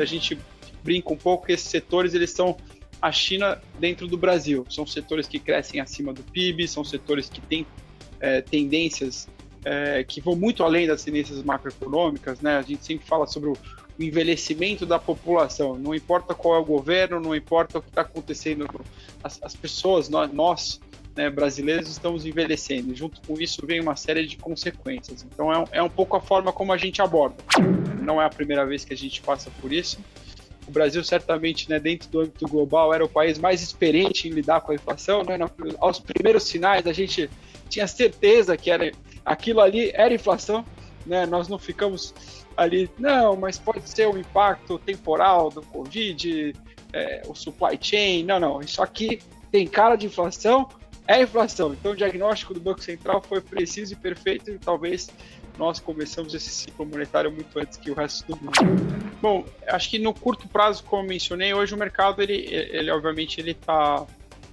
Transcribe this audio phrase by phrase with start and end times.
[0.00, 0.38] a gente
[0.82, 2.56] brinca um pouco que esses setores eles são
[3.00, 4.64] a China dentro do Brasil.
[4.70, 7.66] São setores que crescem acima do PIB, são setores que têm
[8.20, 9.28] é, tendências
[9.64, 12.40] é, que vão muito além das tendências macroeconômicas.
[12.40, 12.56] Né?
[12.56, 13.56] A gente sempre fala sobre o
[13.98, 15.76] envelhecimento da população.
[15.76, 18.68] Não importa qual é o governo, não importa o que está acontecendo,
[19.24, 20.80] as, as, pessoas, nós, nós
[21.16, 22.94] né, brasileiros, estamos envelhecendo.
[22.94, 25.24] Junto com isso vem uma série de consequências.
[25.24, 27.36] Então é, é um pouco a forma como a gente aborda.
[28.02, 29.98] Não é a primeira vez que a gente passa por isso
[30.66, 34.60] o Brasil certamente, né, dentro do âmbito global, era o país mais experiente em lidar
[34.60, 35.22] com a inflação.
[35.22, 35.38] Né?
[35.78, 37.30] Aos primeiros sinais, a gente
[37.68, 38.90] tinha certeza que era
[39.24, 40.64] aquilo ali era inflação.
[41.04, 41.24] Né?
[41.24, 42.12] Nós não ficamos
[42.56, 46.52] ali, não, mas pode ser o impacto temporal do Covid,
[46.92, 48.24] é, o supply chain.
[48.24, 49.20] Não, não, isso aqui
[49.52, 50.68] tem cara de inflação,
[51.06, 51.72] é inflação.
[51.72, 55.10] Então o diagnóstico do Banco Central foi preciso e perfeito e talvez
[55.58, 59.16] nós começamos esse ciclo monetário muito antes que o resto do mundo.
[59.22, 63.52] Bom, acho que no curto prazo, como mencionei, hoje o mercado, ele, ele obviamente, ele
[63.52, 64.06] está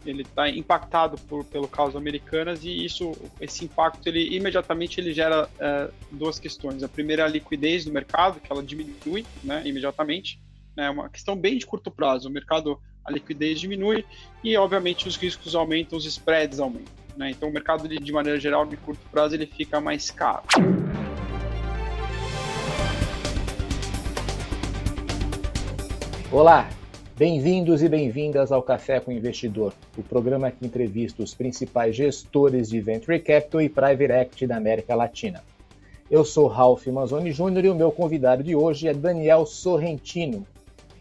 [0.06, 5.50] ele está impactado por, pelo caso Americanas e isso, esse impacto, ele imediatamente ele gera
[5.60, 6.84] é, duas questões.
[6.84, 10.42] A primeira é a liquidez do mercado, que ela diminui, né, imediatamente.
[10.76, 12.28] É né, uma questão bem de curto prazo.
[12.28, 14.06] O mercado, a liquidez diminui
[14.44, 16.94] e, obviamente, os riscos aumentam, os spreads aumentam.
[17.18, 17.32] Né?
[17.32, 20.44] Então, o mercado, de maneira geral, de curto prazo, ele fica mais caro.
[26.32, 26.68] Olá,
[27.16, 32.80] bem-vindos e bem-vindas ao Café com Investidor, o programa que entrevista os principais gestores de
[32.80, 35.44] Venture Capital e Private Equity da América Latina.
[36.10, 40.46] Eu sou Ralph Manzoni Júnior e o meu convidado de hoje é Daniel Sorrentino.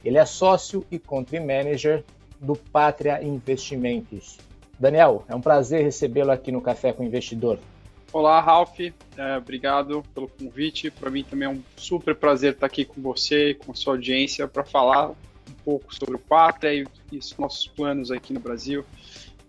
[0.05, 2.05] Ele é sócio e country manager
[2.41, 4.39] do Pátria Investimentos.
[4.79, 7.59] Daniel, é um prazer recebê-lo aqui no Café com Investidor.
[8.13, 8.81] Olá, Ralph.
[8.81, 10.91] É, obrigado pelo convite.
[10.91, 13.95] Para mim também é um super prazer estar aqui com você e com a sua
[13.95, 18.41] audiência para falar um pouco sobre o Pátria e, e os nossos planos aqui no
[18.41, 18.85] Brasil.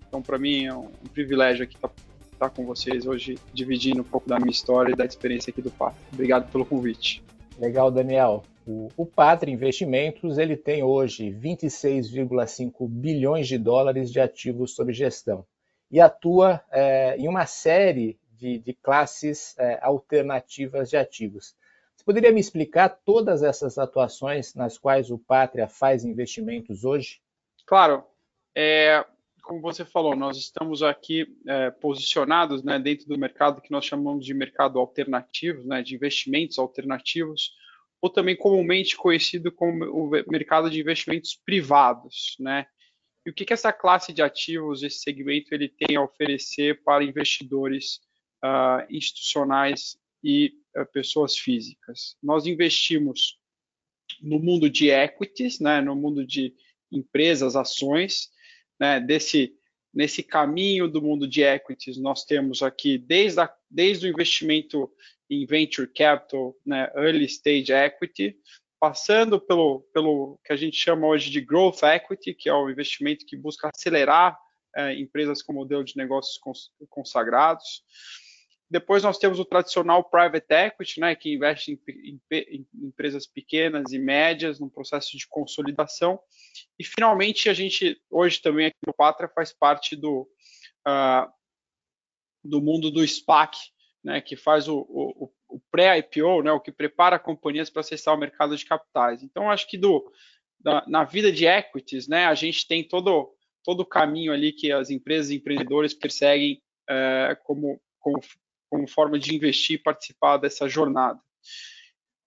[0.07, 1.89] Então, para mim é um, um, privilégio aqui estar,
[2.31, 5.71] estar com vocês hoje, dividindo um pouco da minha história e da experiência aqui do
[5.71, 5.99] Pátria.
[6.13, 7.23] Obrigado pelo convite.
[7.59, 8.43] Legal, Daniel.
[8.65, 15.45] O, o Pátria Investimentos ele tem hoje 26,5 bilhões de dólares de ativos sob gestão
[15.91, 21.55] e atua é, em uma série de, de classes é, alternativas de ativos.
[21.95, 27.21] Você poderia me explicar todas essas atuações nas quais o Pátria faz investimentos hoje?
[27.65, 28.03] Claro.
[28.55, 29.05] É,
[29.43, 34.25] como você falou, nós estamos aqui é, posicionados né, dentro do mercado que nós chamamos
[34.25, 37.53] de mercado alternativo, né, de investimentos alternativos,
[38.03, 42.65] ou também comumente conhecido como o mercado de investimentos privados, né?
[43.25, 47.05] E o que, que essa classe de ativos, esse segmento, ele tem a oferecer para
[47.05, 48.01] investidores
[48.43, 52.17] uh, institucionais e uh, pessoas físicas.
[52.21, 53.39] Nós investimos
[54.21, 56.53] no mundo de equities, né, no mundo de
[56.91, 58.29] empresas, ações,
[58.77, 59.57] né, desse
[59.93, 64.89] nesse caminho do mundo de equities, nós temos aqui desde, a, desde o investimento
[65.29, 68.35] em venture capital, né, early stage equity,
[68.79, 73.25] passando pelo, pelo que a gente chama hoje de growth equity, que é o investimento
[73.25, 74.37] que busca acelerar
[74.75, 76.39] é, empresas com modelo de negócios
[76.89, 77.83] consagrados,
[78.73, 83.91] depois nós temos o tradicional private equity, né, que investe em, em, em, empresas pequenas
[83.91, 86.19] e médias num processo de consolidação.
[86.79, 90.27] E finalmente a gente hoje também aqui no Pátria faz parte do
[90.87, 91.31] uh,
[92.43, 93.57] do mundo do SPAC,
[94.03, 98.19] né, que faz o, o, o pré-IPO, né, o que prepara companhias para acessar o
[98.19, 99.23] mercado de capitais.
[99.23, 100.11] Então acho que do
[100.59, 103.33] da, na vida de equities, né, a gente tem todo
[103.65, 108.19] todo o caminho ali que as empresas e empreendedores perseguem uh, como, como
[108.73, 111.19] como forma de investir e participar dessa jornada.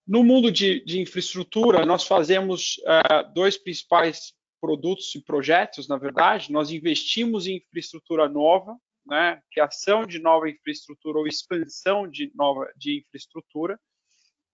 [0.06, 6.52] No mundo de, de infraestrutura, nós fazemos uh, dois principais produtos e projetos, na verdade.
[6.52, 8.76] Nós investimos em infraestrutura nova,
[9.06, 13.78] né, criação de nova infraestrutura ou expansão de nova de infraestrutura.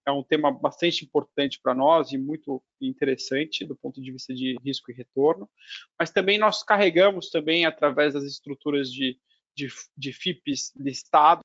[0.07, 4.57] É um tema bastante importante para nós e muito interessante do ponto de vista de
[4.65, 5.49] risco e retorno.
[5.99, 9.17] Mas também nós carregamos também através das estruturas de,
[9.55, 11.45] de, de FIPs listados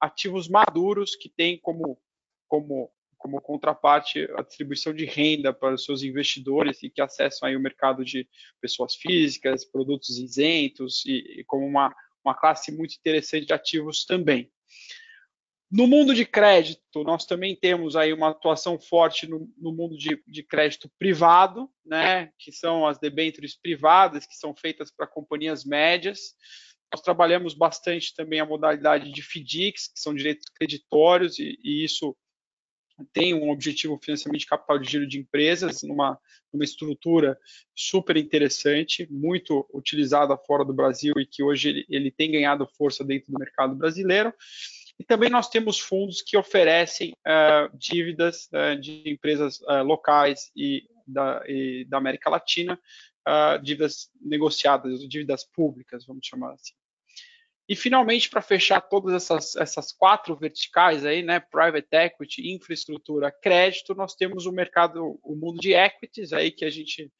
[0.00, 2.00] ativos maduros que têm como,
[2.46, 7.56] como, como contraparte a distribuição de renda para os seus investidores e que acessam aí
[7.56, 8.28] o mercado de
[8.60, 11.94] pessoas físicas, produtos isentos e, e como uma,
[12.24, 14.50] uma classe muito interessante de ativos também.
[15.70, 20.22] No mundo de crédito, nós também temos aí uma atuação forte no, no mundo de,
[20.26, 26.34] de, crédito privado, né, que são as debêntures privadas, que são feitas para companhias médias.
[26.90, 32.16] Nós trabalhamos bastante também a modalidade de FDICs, que são direitos creditórios, e, e isso
[33.12, 36.18] tem um objetivo financiamento de capital de giro de empresas, numa,
[36.52, 37.38] numa estrutura
[37.74, 43.04] super interessante, muito utilizada fora do Brasil e que hoje ele, ele tem ganhado força
[43.04, 44.32] dentro do mercado brasileiro.
[44.98, 50.88] E também nós temos fundos que oferecem uh, dívidas uh, de empresas uh, locais e
[51.06, 52.78] da, e da, América Latina,
[53.62, 56.72] dívidas negociadas, dívidas públicas, vamos chamar assim.
[57.68, 63.94] E finalmente, para fechar todas essas, essas quatro verticais aí, né, private equity, infraestrutura, crédito,
[63.94, 67.12] nós temos o mercado, o mundo de equities aí que a gente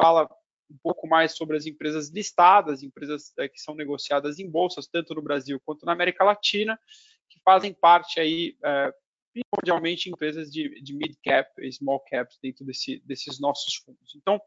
[0.00, 0.26] fala
[0.70, 5.14] um pouco mais sobre as empresas listadas, empresas é, que são negociadas em bolsas, tanto
[5.14, 6.80] no Brasil quanto na América Latina,
[7.28, 8.94] que fazem parte aí, é,
[9.34, 14.14] primordialmente, empresas de, de mid cap e small caps dentro desse, desses nossos fundos.
[14.16, 14.40] Então,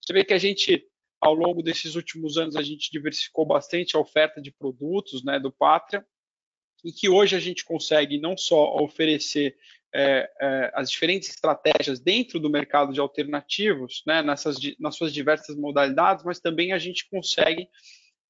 [0.00, 0.86] você vê que a gente
[1.20, 5.52] ao longo desses últimos anos, a gente diversificou bastante a oferta de produtos né, do
[5.52, 6.06] Pátria,
[6.84, 9.56] e que hoje a gente consegue não só oferecer
[9.92, 15.56] é, é, as diferentes estratégias dentro do mercado de alternativos, né, nessas, nas suas diversas
[15.56, 17.68] modalidades, mas também a gente consegue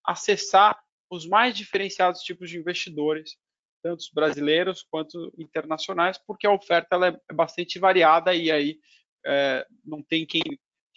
[0.04, 0.78] acessar
[1.10, 3.36] os mais diferenciados tipos de investidores,
[3.82, 8.78] tanto brasileiros quanto internacionais, porque a oferta ela é bastante variada e aí
[9.26, 10.42] é, não tem quem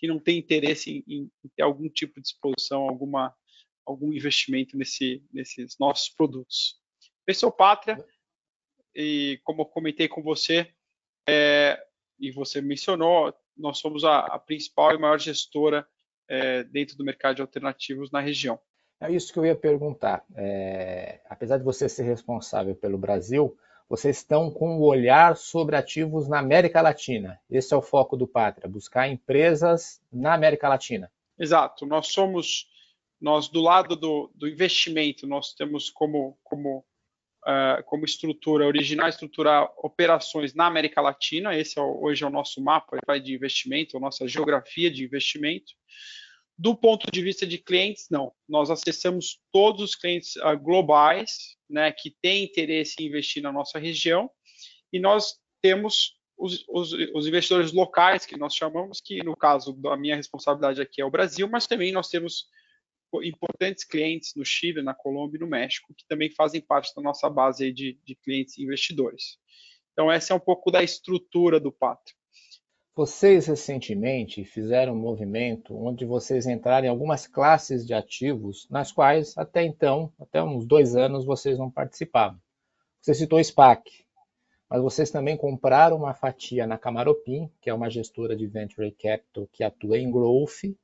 [0.02, 3.34] que não tem interesse em, em ter algum tipo de exposição, alguma,
[3.86, 6.82] algum investimento nesse, nesses nossos produtos.
[7.44, 8.04] O Pátria,
[8.96, 10.74] e como eu comentei com você,
[11.30, 11.80] é,
[12.20, 15.88] e você mencionou, nós somos a, a principal e maior gestora
[16.28, 18.60] é, dentro do mercado de alternativos na região.
[19.00, 20.26] É isso que eu ia perguntar.
[20.36, 23.56] É, apesar de você ser responsável pelo Brasil,
[23.92, 27.38] vocês estão com o olhar sobre ativos na América Latina.
[27.50, 31.12] Esse é o foco do Pátria, buscar empresas na América Latina.
[31.38, 31.86] Exato.
[31.86, 32.70] Nós somos,
[33.20, 36.86] nós do lado do, do investimento, nós temos como, como,
[37.46, 41.54] uh, como estrutura, original estruturar operações na América Latina.
[41.54, 45.74] Esse é hoje é o nosso mapa de investimento, a nossa geografia de investimento.
[46.62, 48.32] Do ponto de vista de clientes, não.
[48.48, 53.80] Nós acessamos todos os clientes uh, globais, né, que têm interesse em investir na nossa
[53.80, 54.30] região,
[54.94, 59.98] e nós temos os, os, os, investidores locais, que nós chamamos, que no caso da
[59.98, 62.46] minha responsabilidade aqui é o Brasil, mas também nós temos
[63.24, 67.28] importantes clientes no Chile, na Colômbia e no México, que também fazem parte da nossa
[67.28, 69.40] base de, de clientes investidores.
[69.94, 72.16] Então, essa é um pouco da estrutura do Pátrio.
[72.94, 79.38] Vocês recentemente fizeram um movimento onde vocês entraram em algumas classes de ativos nas quais
[79.38, 82.38] até então, até uns dois anos, vocês não participavam.
[83.00, 83.90] Você citou SPAC,
[84.70, 89.48] mas vocês também compraram uma fatia na Camaropim, que é uma gestora de venture capital
[89.54, 90.76] que atua em growth,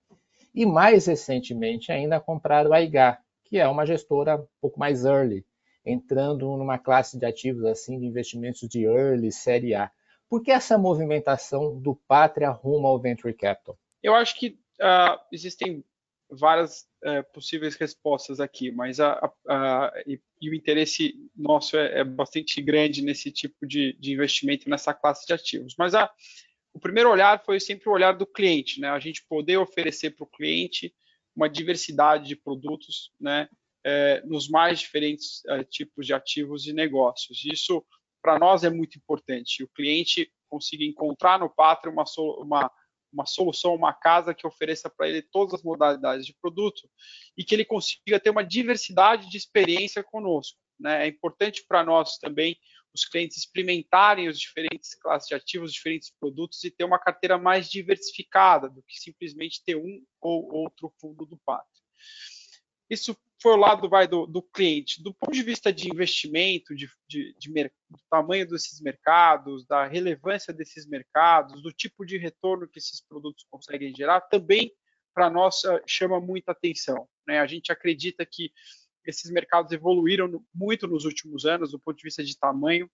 [0.56, 5.46] e mais recentemente ainda compraram a IGA, que é uma gestora um pouco mais early,
[5.86, 9.92] entrando numa classe de ativos assim de investimentos de early, série A.
[10.30, 13.78] Por que essa movimentação do Pátria rumo ao Venture Capital?
[14.04, 15.84] Eu acho que uh, existem
[16.30, 22.00] várias uh, possíveis respostas aqui, mas a, a, a, e, e, o interesse nosso é,
[22.00, 25.76] é, bastante grande nesse tipo de, de, investimento nessa classe de ativos.
[25.78, 25.94] Mas
[26.74, 28.90] o primeiro olhar foi sempre o olhar do cliente, né?
[28.90, 30.94] A gente poder oferecer para o cliente
[31.36, 33.48] uma diversidade de produtos, né?
[33.84, 37.46] É, nos mais diferentes é, tipos de ativos e negócios.
[37.46, 37.86] Isso
[38.28, 39.64] para nós é muito importante.
[39.64, 42.04] O cliente consiga encontrar no Pátria uma,
[42.40, 42.70] uma,
[43.14, 46.90] uma solução, uma casa que ofereça para ele todas as modalidades de produto
[47.38, 50.60] e que ele consiga ter uma diversidade de experiência conosco.
[50.78, 51.06] Né?
[51.06, 52.58] É importante para nós também
[52.94, 57.38] os clientes experimentarem os diferentes classes de ativos, os diferentes produtos e ter uma carteira
[57.38, 61.82] mais diversificada do que simplesmente ter um ou outro fundo do Pátria.
[62.90, 65.02] Isso foi o lado vai, do, do cliente.
[65.04, 67.50] Do ponto de vista de investimento, de, de, de
[67.90, 73.46] do tamanho desses mercados, da relevância desses mercados, do tipo de retorno que esses produtos
[73.50, 74.72] conseguem gerar, também
[75.14, 77.08] para nós eh, chama muita atenção.
[77.28, 77.40] Né?
[77.40, 78.52] A gente acredita que
[79.06, 82.90] esses mercados evoluíram muito nos últimos anos, do ponto de vista de tamanho.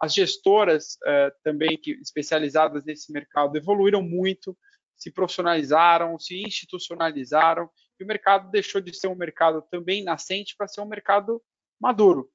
[0.00, 4.56] As gestoras eh, também que especializadas nesse mercado evoluíram muito,
[4.94, 10.68] se profissionalizaram, se institucionalizaram e o mercado deixou de ser um mercado também nascente para
[10.68, 11.42] ser um mercado
[11.80, 12.30] maduro.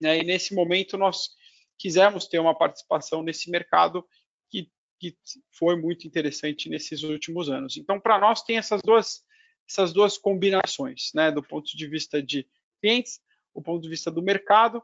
[0.00, 0.18] Né?
[0.18, 1.30] E nesse momento nós
[1.78, 4.06] quisemos ter uma participação nesse mercado
[4.50, 5.16] que, que
[5.52, 7.76] foi muito interessante nesses últimos anos.
[7.76, 9.26] Então, para nós tem essas duas
[9.68, 11.30] essas duas combinações, né?
[11.30, 12.48] Do ponto de vista de
[12.80, 13.20] clientes,
[13.52, 14.82] o ponto de vista do mercado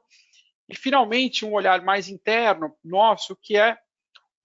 [0.68, 3.78] e finalmente um olhar mais interno nosso, que é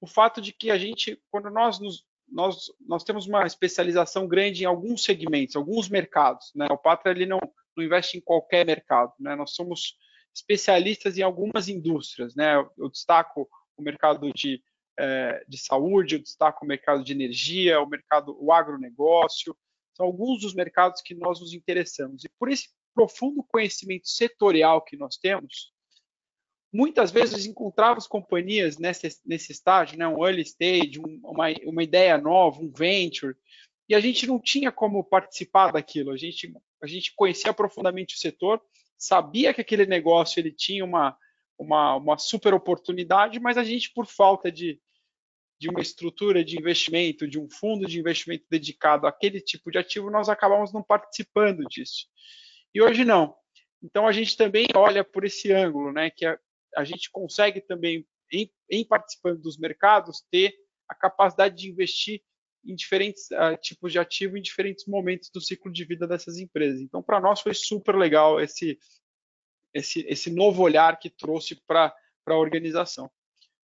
[0.01, 4.63] o fato de que a gente, quando nós nos nós, nós temos uma especialização grande
[4.63, 6.51] em alguns segmentos, alguns mercados.
[6.55, 6.67] Né?
[6.71, 7.39] O Pátria ele não,
[7.75, 9.13] não investe em qualquer mercado.
[9.19, 9.35] Né?
[9.35, 9.97] Nós somos
[10.33, 12.35] especialistas em algumas indústrias.
[12.35, 12.55] Né?
[12.77, 14.61] Eu destaco o mercado de,
[14.97, 19.55] é, de saúde, eu destaco o mercado de energia, o mercado, o agronegócio,
[19.95, 22.23] são alguns dos mercados que nós nos interessamos.
[22.23, 25.71] E por esse profundo conhecimento setorial que nós temos,
[26.71, 32.17] muitas vezes encontrávamos companhias nesse, nesse estágio, né, um early stage, um, uma, uma ideia
[32.17, 33.35] nova, um venture,
[33.87, 36.11] e a gente não tinha como participar daquilo.
[36.11, 38.61] A gente, a gente conhecia profundamente o setor,
[38.97, 41.17] sabia que aquele negócio ele tinha uma,
[41.57, 44.79] uma, uma super oportunidade, mas a gente, por falta de,
[45.59, 50.11] de uma estrutura de investimento, de um fundo de investimento dedicado àquele tipo de ativo,
[50.11, 52.07] nós acabamos não participando disso.
[52.73, 53.35] E hoje não.
[53.81, 56.37] Então a gente também olha por esse ângulo, né, que a,
[56.75, 60.53] a gente consegue também, em, em, participando dos mercados, ter
[60.87, 62.21] a capacidade de investir
[62.65, 66.81] em diferentes uh, tipos de ativo em diferentes momentos do ciclo de vida dessas empresas.
[66.81, 68.77] Então, para nós foi super legal esse,
[69.73, 71.93] esse, esse novo olhar que trouxe para
[72.27, 73.09] a organização.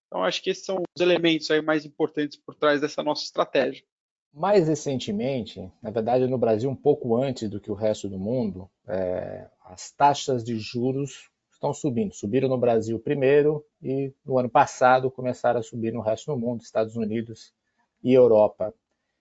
[0.08, 3.84] Então, acho que esses são os elementos aí mais importantes por trás dessa nossa estratégia.
[4.34, 8.70] Mais recentemente, na verdade no Brasil um pouco antes do que o resto do mundo,
[8.88, 11.29] é, as taxas de juros
[11.62, 12.15] estão subindo.
[12.15, 16.63] Subiram no Brasil primeiro e no ano passado começaram a subir no resto do mundo,
[16.63, 17.53] Estados Unidos
[18.03, 18.74] e Europa.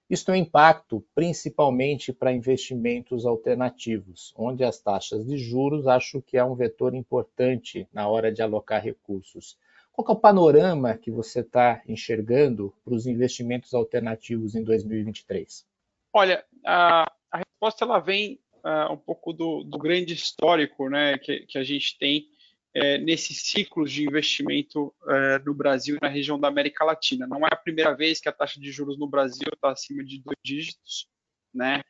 [0.09, 6.37] Isso tem um impacto principalmente para investimentos alternativos, onde as taxas de juros acho que
[6.37, 9.57] é um vetor importante na hora de alocar recursos.
[9.93, 15.65] Qual é o panorama que você está enxergando para os investimentos alternativos em 2023?
[16.13, 21.41] Olha, a, a resposta ela vem uh, um pouco do, do, grande histórico né, que,
[21.47, 22.27] que a gente tem
[22.75, 27.27] é, nesses ciclos de investimento é, no Brasil e na região da América Latina.
[27.27, 30.23] Não é a primeira vez que a taxa de juros no Brasil está acima de
[30.23, 31.09] dois dígitos,
[31.53, 31.83] né?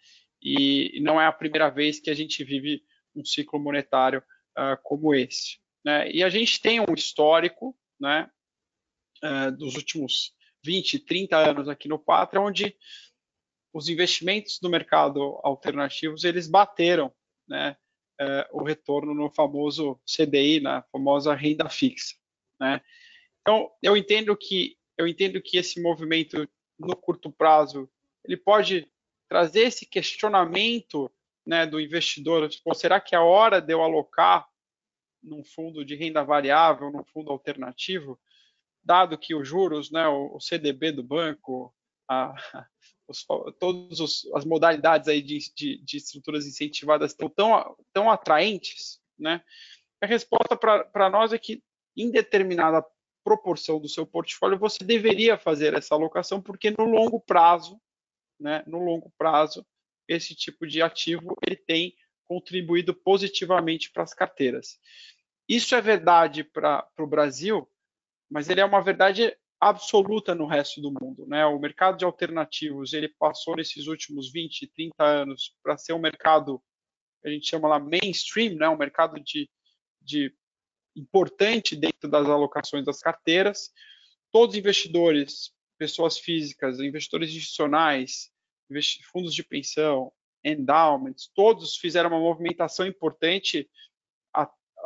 [0.43, 2.83] E não é a primeira vez que a gente vive
[3.15, 4.23] um ciclo monetário
[4.59, 5.59] uh, como esse.
[5.85, 6.11] Né?
[6.11, 8.31] E a gente tem um histórico, né,
[9.23, 10.33] uh, dos últimos
[10.65, 12.75] 20, 30 anos aqui no Pátria, onde
[13.73, 17.13] os investimentos do mercado alternativos eles bateram,
[17.49, 17.77] né?
[18.21, 22.15] é, o retorno no famoso CDI, na famosa renda fixa.
[22.61, 22.81] Né?
[23.41, 26.47] Então, eu entendo que eu entendo que esse movimento
[26.79, 27.91] no curto prazo
[28.23, 28.87] ele pode
[29.27, 31.11] trazer esse questionamento
[31.47, 34.47] né, do investidor, tipo, será que é a hora de eu alocar
[35.23, 38.21] num fundo de renda variável, num fundo alternativo,
[38.83, 41.75] dado que os juros, né, o, CDB do banco,
[42.09, 42.35] a,
[43.11, 43.27] os,
[43.59, 44.01] todas
[44.35, 49.43] as modalidades aí de, de, de estruturas incentivadas estão tão, tão atraentes, né?
[50.01, 51.63] A resposta para nós é que,
[51.97, 52.85] em determinada
[53.23, 57.79] proporção do seu portfólio, você deveria fazer essa alocação, porque no longo prazo,
[58.39, 59.67] né, no longo prazo,
[60.09, 64.79] esse tipo de ativo ele tem contribuído positivamente para as carteiras.
[65.47, 67.69] Isso é verdade para o Brasil,
[68.31, 71.27] mas ele é uma verdade absoluta no resto do mundo.
[71.27, 71.45] Né?
[71.45, 76.63] O mercado de alternativos ele passou nesses últimos 20, 30 anos para ser um mercado
[77.23, 78.67] a gente chama lá mainstream, né?
[78.69, 79.49] um mercado de,
[80.01, 80.35] de
[80.97, 83.71] importante dentro das alocações das carteiras.
[84.33, 88.31] Todos os investidores, pessoas físicas, investidores institucionais,
[89.13, 90.11] fundos de pensão,
[90.43, 93.69] endowments, todos fizeram uma movimentação importante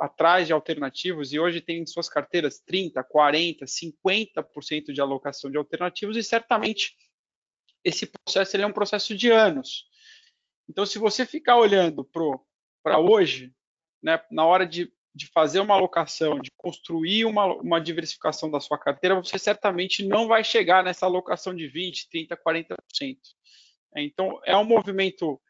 [0.05, 5.57] atrás de alternativos e hoje tem em suas carteiras 30, 40, 50% de alocação de
[5.57, 6.95] alternativos e certamente
[7.83, 9.87] esse processo ele é um processo de anos.
[10.69, 12.05] Então, se você ficar olhando
[12.83, 13.53] para hoje,
[14.03, 18.79] né, na hora de, de fazer uma alocação, de construir uma, uma diversificação da sua
[18.79, 22.77] carteira, você certamente não vai chegar nessa alocação de 20, 30, 40%.
[23.97, 25.41] Então, é um movimento,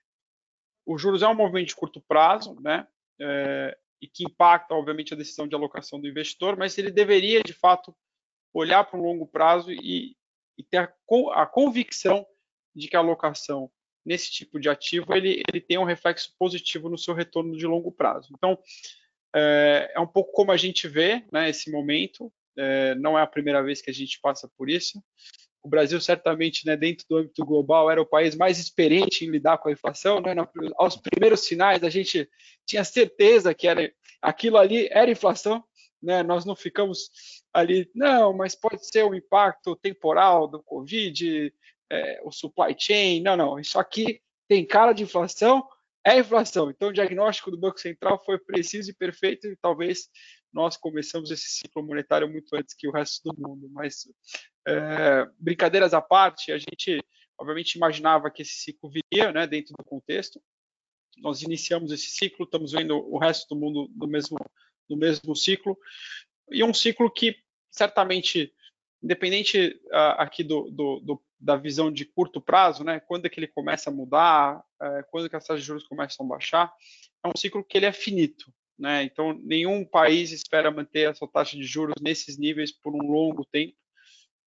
[0.85, 2.87] os juros é um movimento de curto prazo, né?
[3.21, 7.55] É, e que impacta, obviamente, a decisão de alocação do investidor, mas ele deveria, de
[7.55, 7.97] fato,
[8.53, 10.15] olhar para um longo prazo e,
[10.59, 10.93] e ter a,
[11.33, 12.27] a, convicção
[12.77, 13.71] de que a alocação
[14.05, 17.91] nesse tipo de ativo ele, ele tem um reflexo positivo no seu retorno de longo
[17.91, 18.29] prazo.
[18.37, 18.59] Então,
[19.35, 23.27] é, é um pouco como a gente vê né, esse momento, é, não é a
[23.27, 25.03] primeira vez que a gente passa por isso.
[25.65, 29.57] O Brasil, certamente, né, dentro do âmbito global, era o país mais experiente em lidar
[29.57, 30.21] com a inflação.
[30.21, 30.35] Né?
[30.77, 32.29] Aos primeiros sinais, a gente
[32.67, 33.91] tinha certeza que era,
[34.21, 35.65] aquilo ali era inflação.
[36.03, 36.23] Né?
[36.23, 37.11] Nós não ficamos
[37.51, 41.51] ali, não, mas pode ser o impacto temporal do Covid,
[41.91, 43.23] é, o supply chain.
[43.23, 45.67] Não, não, isso aqui tem cara de inflação,
[46.05, 46.71] é inflação.
[46.71, 50.11] Então, o diagnóstico do Banco Central foi preciso e perfeito, e talvez
[50.53, 53.69] nós começamos esse ciclo monetário muito antes que o resto do mundo.
[53.73, 54.07] Mas,
[54.67, 57.03] é, brincadeiras à parte, a gente,
[57.39, 60.41] obviamente, imaginava que esse ciclo viria né, dentro do contexto.
[61.19, 64.37] Nós iniciamos esse ciclo, estamos vendo o resto do mundo no mesmo,
[64.89, 65.79] no mesmo ciclo,
[66.51, 67.37] e um ciclo que
[67.71, 68.53] certamente,
[69.03, 73.39] independente uh, aqui do, do, do, da visão de curto prazo, né, quando é que
[73.39, 76.73] ele começa a mudar, uh, quando que as taxas de juros começam a baixar,
[77.25, 78.53] é um ciclo que ele é finito.
[78.79, 79.05] Né?
[79.05, 83.45] Então, nenhum país espera manter a sua taxa de juros nesses níveis por um longo
[83.45, 83.77] tempo.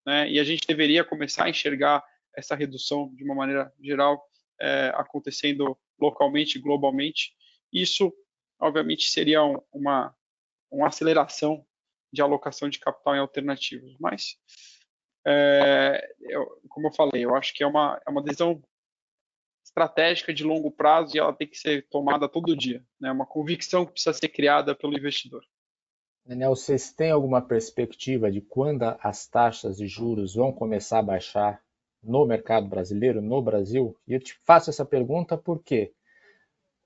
[0.06, 0.30] Né?
[0.30, 4.25] E a gente deveria começar a enxergar essa redução de uma maneira geral
[4.60, 7.34] é, acontecendo localmente, globalmente.
[7.72, 8.14] Isso,
[8.60, 10.14] obviamente, seria um, uma,
[10.70, 11.66] uma aceleração
[12.12, 13.96] de alocação de capital em alternativos.
[13.98, 14.36] Mas,
[15.26, 18.62] é, eu, como eu falei, eu acho que é uma, é uma decisão
[19.64, 22.78] estratégica de longo prazo e ela tem que ser tomada todo dia.
[23.00, 23.12] É né?
[23.12, 25.44] uma convicção que precisa ser criada pelo investidor.
[26.26, 31.62] Daniel, vocês têm alguma perspectiva de quando as taxas de juros vão começar a baixar
[32.02, 33.97] no mercado brasileiro, no Brasil?
[34.09, 35.92] E eu te faço essa pergunta porque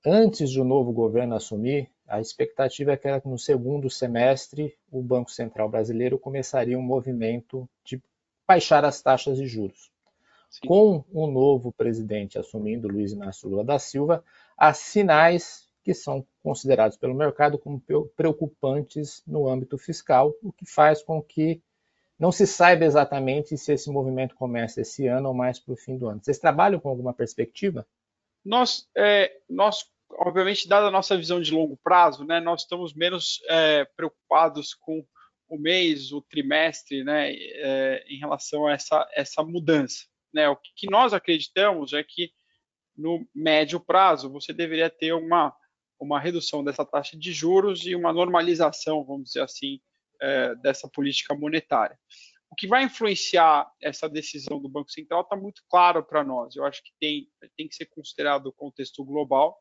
[0.05, 5.71] antes do novo governo assumir, a expectativa é que no segundo semestre o Banco Central
[5.71, 7.99] brasileiro começaria um movimento de
[8.47, 9.91] baixar as taxas de juros.
[10.51, 10.69] Sim.
[10.69, 14.23] Com o novo presidente assumindo, Luiz Inácio Lula da Silva,
[14.55, 17.83] há sinais que são considerados pelo mercado como
[18.17, 21.63] preocupantes no âmbito fiscal, o que faz com que
[22.19, 25.97] não se saiba exatamente se esse movimento começa esse ano ou mais para o fim
[25.97, 26.21] do ano.
[26.23, 27.87] Vocês trabalham com alguma perspectiva?
[28.45, 29.85] Nós, é, nós
[30.19, 35.05] obviamente, dada a nossa visão de longo prazo, né, nós estamos menos é, preocupados com
[35.49, 40.05] o mês, o trimestre, né, é, em relação a essa, essa mudança.
[40.33, 40.49] Né?
[40.49, 42.31] O que nós acreditamos é que
[42.97, 45.55] no médio prazo você deveria ter uma,
[46.01, 49.79] uma redução dessa taxa de juros e uma normalização, vamos dizer assim,
[50.21, 51.99] é, dessa política monetária.
[52.51, 56.57] O que vai influenciar essa decisão do Banco Central está muito claro para nós.
[56.57, 59.57] Eu acho que tem, tem que ser considerado o contexto global,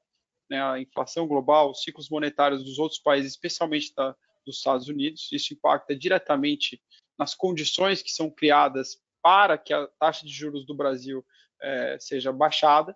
[0.50, 5.30] né, a inflação global, os ciclos monetários dos outros países, especialmente da, dos Estados Unidos.
[5.32, 6.82] Isso impacta diretamente
[7.18, 11.24] nas condições que são criadas para que a taxa de juros do Brasil
[11.62, 12.96] é, seja baixada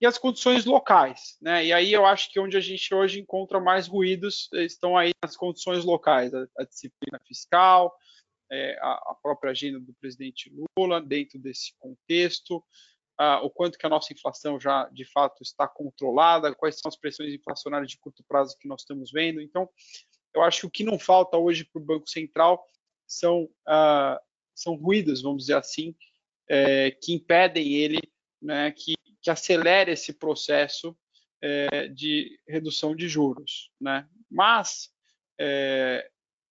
[0.00, 1.66] e as condições locais, né?
[1.66, 5.36] E aí eu acho que onde a gente hoje encontra mais ruídos estão aí nas
[5.36, 7.94] condições locais, a, a disciplina fiscal,
[8.50, 12.64] é, a, a, própria agenda do presidente Lula dentro desse contexto,
[13.42, 17.34] o quanto que a nossa inflação já de fato está controlada, quais são as pressões
[17.34, 19.42] inflacionárias de curto prazo que nós estamos vendo.
[19.42, 19.68] Então,
[20.34, 22.64] eu acho que o que não falta hoje para o Banco Central
[23.06, 23.46] são
[24.54, 25.94] são ruídos, vamos dizer assim,
[26.48, 28.00] é, que impedem ele
[28.40, 30.96] né, que, que acelere esse processo
[31.42, 33.70] é, de redução de juros.
[33.80, 34.06] Né?
[34.30, 34.90] Mas
[35.38, 36.10] é,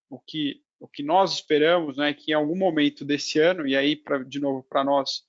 [0.09, 3.75] o, que, o que nós esperamos né, é que em algum momento desse ano, e
[3.75, 5.23] aí, pra, de novo, para nós,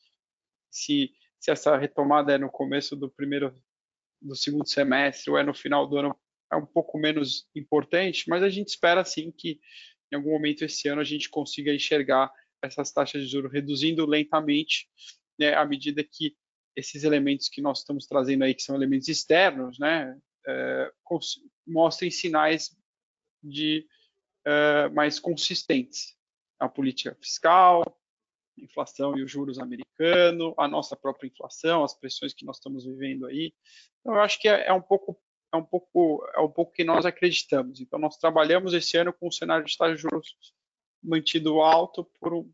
[0.71, 3.55] se, se essa retomada é no começo do primeiro
[4.21, 6.17] do segundo semestre ou é no final do ano,
[6.53, 9.61] é um pouco menos importante, mas a gente espera sim que
[10.13, 12.31] em algum momento esse ano a gente consiga enxergar
[12.63, 14.89] essas taxas de juros reduzindo lentamente,
[15.39, 16.37] né, à medida que
[16.77, 20.93] esses elementos que nós estamos trazendo aí, que são elementos externos, né, é,
[21.67, 22.77] mostrem sinais
[23.43, 23.87] de
[24.45, 26.17] é, mais consistentes.
[26.59, 32.35] A política fiscal, a inflação e os juros americano, a nossa própria inflação, as pressões
[32.35, 33.55] que nós estamos vivendo aí.
[34.01, 35.19] Então, eu acho que é, é um pouco
[35.53, 37.81] é um pouco é um pouco que nós acreditamos.
[37.81, 40.37] Então, nós trabalhamos esse ano com um cenário de taxa de juros
[41.03, 42.53] mantido alto por um,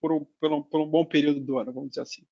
[0.00, 2.26] por um, por um, por um bom período do ano, vamos dizer assim.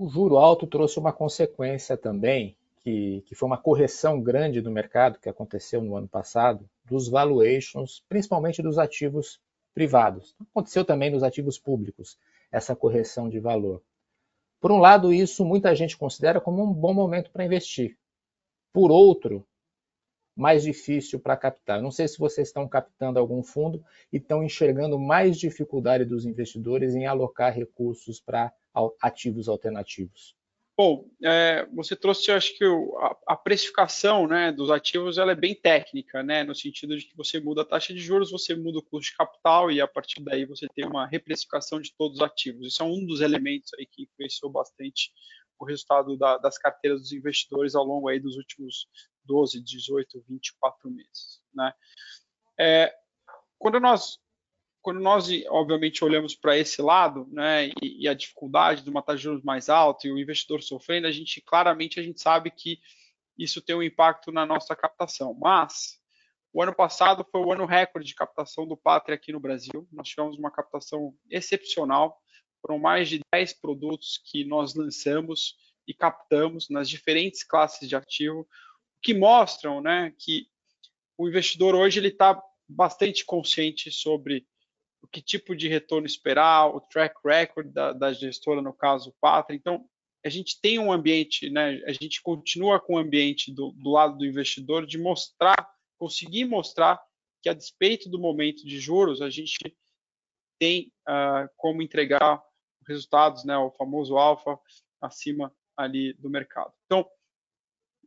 [0.00, 5.18] O juro alto trouxe uma consequência também, que, que foi uma correção grande do mercado
[5.18, 9.40] que aconteceu no ano passado, dos valuations, principalmente dos ativos
[9.74, 10.36] privados.
[10.52, 12.16] Aconteceu também nos ativos públicos,
[12.52, 13.82] essa correção de valor.
[14.60, 17.98] Por um lado, isso muita gente considera como um bom momento para investir.
[18.72, 19.44] Por outro,
[20.38, 21.82] mais difícil para captar.
[21.82, 26.94] Não sei se vocês estão captando algum fundo e estão enxergando mais dificuldade dos investidores
[26.94, 28.52] em alocar recursos para
[29.02, 30.36] ativos alternativos.
[30.76, 35.52] Bom, é, você trouxe, acho que a, a, precificação né, dos ativos ela é bem
[35.52, 38.82] técnica, né, no sentido de que você muda a taxa de juros, você muda o
[38.82, 42.68] custo de capital e a partir daí você tem uma reprecificação de todos os ativos.
[42.68, 45.10] Isso é um dos elementos aí que influenciou bastante
[45.58, 48.86] o resultado da, das carteiras dos investidores ao longo aí dos últimos
[49.28, 51.40] 12, 18, 24 meses.
[51.54, 51.72] Né?
[52.58, 52.94] É,
[53.58, 54.18] quando nós
[54.80, 59.18] quando nós obviamente olhamos para esse lado, né, e, e, a dificuldade de uma taxa
[59.18, 62.78] de juros mais alta e o investidor sofrendo, a gente claramente a gente sabe que
[63.36, 65.34] isso tem um impacto na nossa captação.
[65.34, 66.00] Mas
[66.52, 69.86] o ano passado foi o ano recorde de captação do Pátria aqui no Brasil.
[69.92, 72.16] Nós tivemos uma captação excepcional.
[72.62, 75.54] Foram mais de 10 produtos que nós lançamos
[75.86, 78.46] e captamos nas diferentes classes de ativo,
[79.02, 80.46] que mostram né, que
[81.16, 84.46] o investidor hoje ele está bastante consciente sobre
[85.02, 89.56] o que tipo de retorno esperar, o track record da, da gestora, no caso, Pátria.
[89.56, 89.88] Então,
[90.24, 94.18] a gente tem um ambiente, né, a gente continua com o ambiente do, do lado
[94.18, 97.00] do investidor de mostrar, conseguir mostrar
[97.40, 99.56] que a despeito do momento de juros, a gente
[100.58, 102.42] tem uh, como entregar
[102.86, 104.58] resultados, né, o famoso alfa
[105.00, 106.72] acima ali do mercado.
[106.86, 107.08] Então,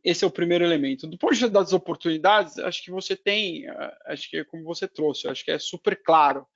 [0.04, 1.06] esse é o primeiro elemento.
[1.06, 4.64] Do ponto de vista das oportunidades, acho que você tem, uh, acho que é como
[4.64, 6.46] você trouxe, acho que é super claro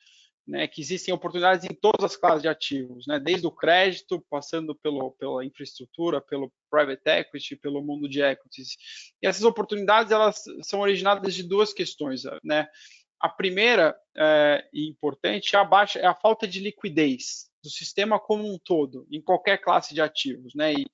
[0.46, 4.74] né, que existem oportunidades em todas as classes de ativos, né, desde o crédito, passando
[4.76, 8.76] pelo, pela infraestrutura, pelo private equity, pelo mundo de equities.
[9.20, 12.22] E essas oportunidades elas são originadas de duas questões.
[12.44, 12.68] Né?
[13.20, 18.20] A primeira é, e importante é a, baixa, é a falta de liquidez do sistema
[18.20, 20.54] como um todo, em qualquer classe de ativos.
[20.54, 20.74] Né?
[20.74, 20.86] E,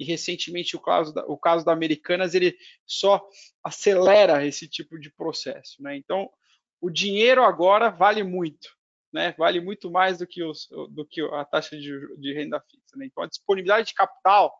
[0.00, 3.22] e recentemente o caso, da, o caso da Americanas ele só
[3.62, 5.82] acelera esse tipo de processo.
[5.82, 5.96] Né?
[5.96, 6.30] Então,
[6.80, 8.80] o dinheiro agora vale muito
[9.12, 12.96] né, vale muito mais do que, os, do que a taxa de, de renda fixa.
[12.96, 13.06] Né?
[13.06, 14.54] Então, a disponibilidade de capital,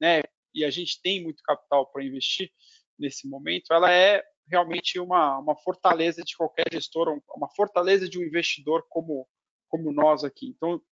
[0.00, 0.22] né,
[0.54, 2.50] e a gente tem muito capital para investir
[2.98, 8.22] nesse momento, ela é realmente uma, uma fortaleza de qualquer gestor, uma fortaleza de um
[8.22, 9.26] investidor como,
[9.68, 10.48] como nós aqui.
[10.48, 10.82] Então,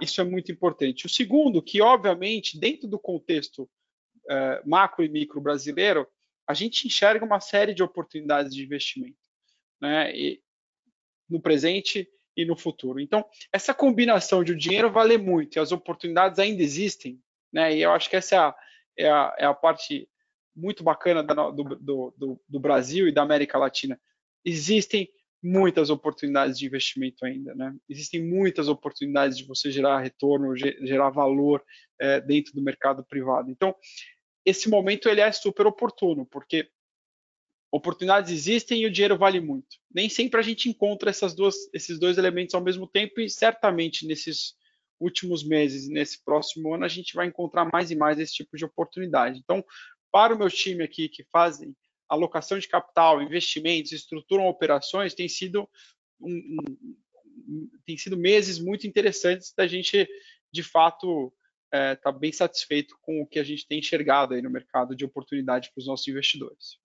[0.00, 1.06] isso é muito importante.
[1.06, 3.68] O segundo, que obviamente, dentro do contexto
[4.28, 6.06] eh, macro e micro brasileiro,
[6.46, 9.18] a gente enxerga uma série de oportunidades de investimento.
[9.80, 10.14] Né?
[10.16, 10.42] E,
[11.28, 13.00] no presente e no futuro.
[13.00, 17.20] Então, essa combinação de o dinheiro valer muito e as oportunidades ainda existem,
[17.52, 17.74] né?
[17.74, 18.54] E eu acho que essa é a,
[18.98, 20.08] é a, é a parte
[20.54, 24.00] muito bacana do, do, do, do, Brasil e da América Latina.
[24.44, 25.08] Existem
[25.42, 27.74] muitas oportunidades de investimento ainda, né?
[27.88, 31.62] Existem muitas oportunidades de você gerar retorno, gerar valor
[32.00, 33.50] é, dentro do mercado privado.
[33.50, 33.74] Então,
[34.44, 36.68] esse momento ele é super oportuno, porque
[37.70, 39.76] oportunidades existem e o dinheiro vale muito.
[39.92, 44.06] Nem sempre a gente encontra essas duas, esses dois elementos ao mesmo tempo e certamente
[44.06, 44.54] nesses
[44.98, 48.64] últimos meses, nesse próximo ano, a gente vai encontrar mais e mais esse tipo de
[48.64, 49.38] oportunidade.
[49.38, 49.64] Então,
[50.10, 51.76] para o meu time aqui que fazem
[52.08, 55.68] alocação de capital, investimentos, estruturam operações, tem sido
[56.20, 56.56] um,
[57.48, 60.08] um, tem sido meses muito interessantes da gente,
[60.52, 61.32] de fato,
[61.66, 64.94] estar é, tá bem satisfeito com o que a gente tem enxergado aí no mercado
[64.94, 66.78] de oportunidade para os nossos investidores.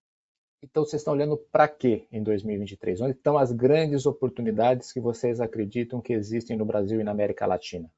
[0.63, 3.01] Então, vocês estão olhando para quê em 2023?
[3.01, 7.47] Onde estão as grandes oportunidades que vocês acreditam que existem no Brasil e na América
[7.47, 7.91] Latina?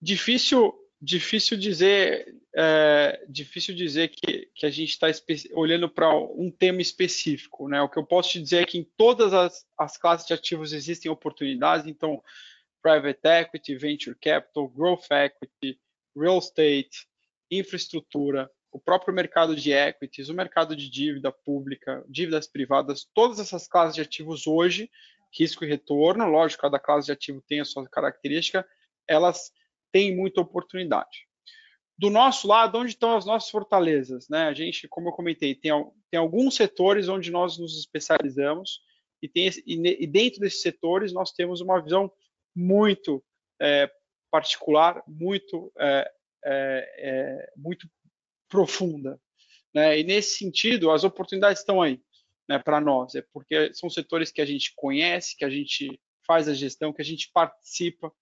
[0.00, 0.72] Difícil,
[1.04, 5.08] difícil dizer, é, difícil dizer que, que a gente está
[5.52, 7.68] olhando para um tema específico.
[7.68, 7.80] Né?
[7.82, 10.72] O que eu posso te dizer é que em todas as, as classes de ativos
[10.72, 11.86] existem oportunidades.
[11.86, 12.22] Então,
[12.82, 15.78] private equity, venture capital, growth equity,
[16.16, 17.06] real estate,
[17.50, 23.68] infraestrutura, o próprio mercado de equities, o mercado de dívida pública, dívidas privadas, todas essas
[23.68, 24.90] classes de ativos hoje,
[25.32, 28.66] risco e retorno, lógico, cada classe de ativo tem a sua característica,
[29.06, 29.52] elas
[29.94, 31.28] têm muita oportunidade.
[31.96, 34.28] Do nosso lado, onde estão as nossas fortalezas?
[34.28, 34.48] Né?
[34.48, 35.70] A gente, como eu comentei, tem,
[36.10, 38.80] tem alguns setores onde nós nos especializamos
[39.22, 42.10] e, tem, e dentro desses setores nós temos uma visão
[42.52, 43.24] muito
[43.62, 43.88] é,
[44.32, 46.10] particular, muito, é,
[46.44, 47.88] é, é muito
[48.48, 49.20] profunda.
[49.72, 50.00] Né?
[50.00, 52.02] E nesse sentido, as oportunidades estão aí
[52.48, 56.48] né, para nós, é porque são setores que a gente conhece, que a gente faz
[56.48, 58.12] a gestão, que a gente participa,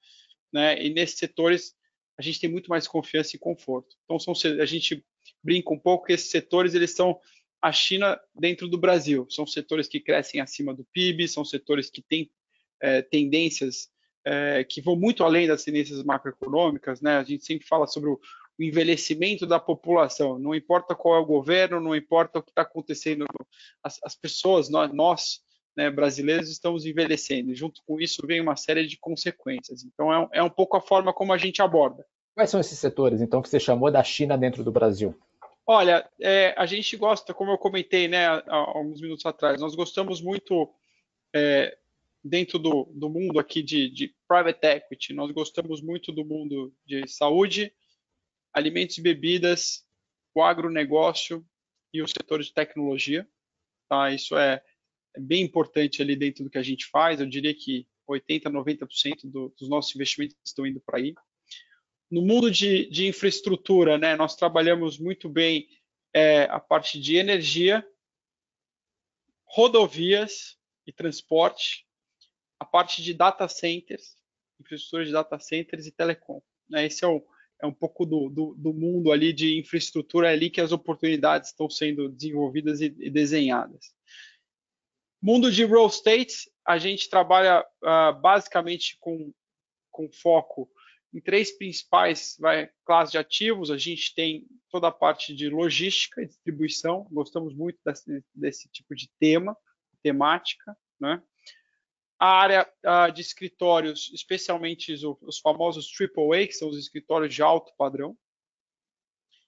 [0.53, 0.83] né?
[0.83, 1.75] e nesses setores
[2.19, 3.97] a gente tem muito mais confiança e conforto.
[4.05, 5.05] Então, são, a gente
[5.43, 7.19] brinca um pouco que esses setores eles são
[7.61, 9.27] a China dentro do Brasil.
[9.31, 12.31] São setores que crescem acima do PIB, são setores que têm
[12.81, 13.89] é, tendências
[14.25, 17.01] é, que vão muito além das tendências macroeconômicas.
[17.01, 17.17] Né?
[17.17, 18.21] A gente sempre fala sobre o,
[18.59, 20.39] o envelhecimento da população.
[20.39, 23.27] Não importa qual é o governo, não importa o que está acontecendo,
[23.83, 25.41] as, as, pessoas, nós, nós
[25.77, 27.53] né, brasileiros, estamos envelhecendo.
[27.53, 29.85] E junto com isso vem uma série de consequências.
[29.85, 32.05] Então é, é um pouco a forma como a gente aborda.
[32.35, 35.15] Quais são esses setores, então, que você chamou da China dentro do Brasil?
[35.67, 39.75] Olha, é, a gente gosta, como eu comentei né, há, há alguns minutos atrás, nós
[39.75, 40.73] gostamos muito
[41.35, 41.77] é,
[42.25, 47.07] dentro do, do, mundo aqui de, de, private equity, nós gostamos muito do mundo de
[47.07, 47.73] saúde,
[48.53, 49.85] alimentos e bebidas,
[50.35, 51.45] o agronegócio
[51.93, 53.29] e o setor de tecnologia.
[53.89, 54.11] Tá?
[54.11, 54.63] Isso é,
[55.15, 57.21] é bem importante ali dentro do que a gente faz.
[57.21, 61.15] Eu diria que 80%, 90% do, dos nossos investimentos estão indo para aí.
[62.11, 65.67] No mundo de, de, infraestrutura, né, nós trabalhamos muito bem
[66.13, 67.87] é, a parte de energia,
[69.45, 71.87] rodovias e transporte,
[72.59, 74.17] a parte de data centers,
[74.61, 76.43] infraestrutura de data centers e telecom.
[76.69, 77.25] Né, esse é o,
[77.63, 81.71] é um pouco do, do, do, mundo ali de infraestrutura ali que as oportunidades estão
[81.71, 83.95] sendo desenvolvidas e, e desenhadas.
[85.23, 89.33] Mundo de real estate, a gente trabalha uh, basicamente com,
[89.89, 90.69] com foco
[91.15, 93.71] em três principais vai, classes de ativos.
[93.71, 97.07] A gente tem toda a parte de logística e distribuição.
[97.13, 99.57] Gostamos muito desse, desse tipo de tema,
[100.03, 100.77] temática.
[100.99, 101.23] Né?
[102.19, 107.43] A área uh, de escritórios, especialmente os, os famosos AAA, que são os escritórios de
[107.43, 108.17] alto padrão.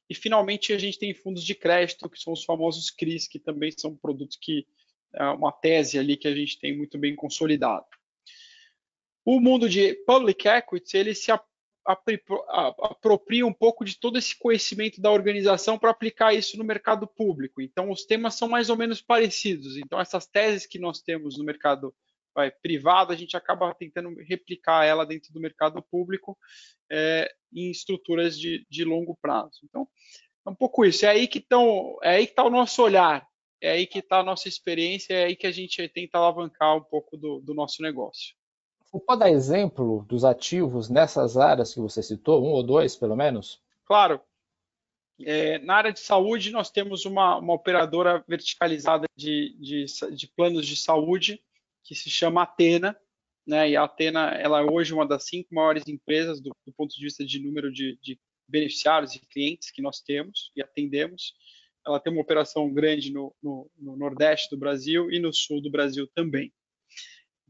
[0.09, 3.73] E, finalmente, a gente tem fundos de crédito, que são os famosos CRIs, que também
[3.73, 4.67] são produtos que
[5.37, 7.87] uma tese ali que a gente tem muito bem consolidado.
[9.25, 11.33] O mundo de public equity, ele se
[11.87, 17.61] apropria um pouco de todo esse conhecimento da organização para aplicar isso no mercado público.
[17.61, 19.77] Então, os temas são mais ou menos parecidos.
[19.77, 21.95] Então, essas teses que nós temos no mercado
[22.35, 26.37] vai, privado, a gente acaba tentando replicar ela dentro do mercado público
[26.91, 29.61] é, em estruturas de, de, longo prazo.
[29.63, 29.87] Então,
[30.47, 31.07] é um pouco isso.
[31.07, 31.47] É aí que
[32.03, 33.27] é aí que está o nosso olhar.
[33.61, 35.15] É aí que está a nossa experiência.
[35.15, 38.35] É aí que a gente tenta alavancar um pouco do, do nosso negócio.
[38.85, 43.17] Você pode dar exemplo dos ativos nessas áreas que você citou, um ou dois, pelo
[43.17, 43.61] menos?
[43.85, 44.21] Claro.
[45.21, 50.67] É, na área de saúde, nós temos uma, uma operadora verticalizada de, de, de, planos
[50.67, 51.43] de saúde
[51.83, 52.97] que se chama Atena.
[53.47, 53.71] Né?
[53.71, 57.05] E a Atena ela é hoje uma das cinco maiores empresas do, do ponto de
[57.05, 61.35] vista de número de, de beneficiários e clientes que nós temos e atendemos.
[61.87, 65.71] Ela tem uma operação grande no, no, no Nordeste do Brasil e no Sul do
[65.71, 66.53] Brasil também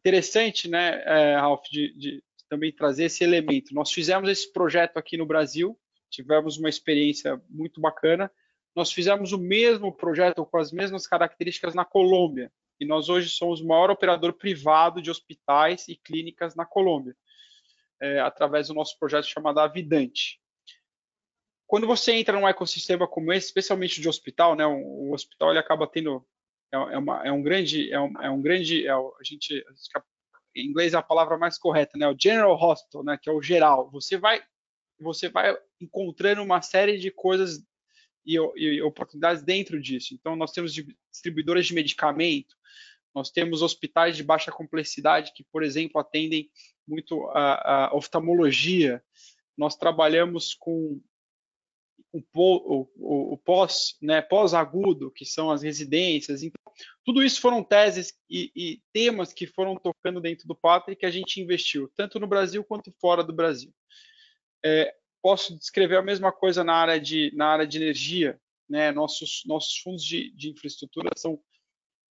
[0.04, 3.74] interessante, né, é, Ralph, de, de, também trazer esse elemento.
[3.74, 5.78] Nós fizemos esse projeto aqui no Brasil,
[6.10, 8.30] tivemos uma experiência muito bacana.
[8.76, 12.52] Nós fizemos o mesmo projeto com as mesmas características na Colômbia.
[12.78, 17.16] E nós hoje somos o maior operador privado de hospitais e clínicas na Colômbia,
[17.98, 20.38] é, através do nosso projeto chamado Avidante.
[21.66, 25.58] Quando você entra num ecossistema como esse, especialmente de hospital, né, o, o hospital ele
[25.58, 26.24] acaba tendo
[26.72, 29.64] é, é, uma, é um grande, é um, é um grande, é, a gente,
[30.56, 32.08] em inglês é a palavra mais correta, né?
[32.08, 33.18] O general hospital, né?
[33.20, 33.90] Que é o geral.
[33.90, 34.42] Você vai,
[34.98, 37.62] você vai encontrando uma série de coisas
[38.26, 40.14] e, e oportunidades dentro disso.
[40.14, 40.72] Então, nós temos
[41.12, 42.56] distribuidoras de medicamento,
[43.14, 46.50] nós temos hospitais de baixa complexidade que, por exemplo, atendem
[46.86, 49.02] muito a, a oftalmologia.
[49.56, 51.00] Nós trabalhamos com
[52.14, 56.42] o, o, o pós, né, pós-agudo, que são as residências.
[56.42, 56.60] Então,
[57.04, 61.10] tudo isso foram teses e, e, temas que foram tocando dentro do Pátria que a
[61.10, 63.72] gente investiu, tanto no Brasil quanto fora do Brasil.
[64.64, 68.40] É, posso descrever a mesma coisa na área de, na área de energia.
[68.68, 68.92] Né?
[68.92, 71.40] Nossos, nossos fundos de, de infraestrutura são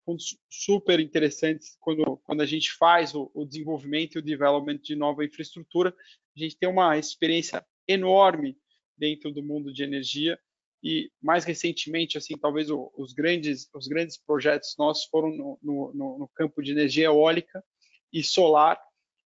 [0.06, 4.96] fundos super interessantes quando, quando a gente faz o, o desenvolvimento e o development de
[4.96, 5.96] nova infraestrutura.
[6.36, 8.58] A gente tem uma experiência enorme
[9.04, 10.40] dentro do mundo de energia.
[10.82, 16.28] E mais recentemente assim talvez os grandes os grandes projetos nossos foram no, no, no,
[16.34, 17.64] campo de energia eólica
[18.12, 18.80] e solar.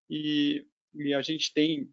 [0.10, 1.92] E, e, a gente tem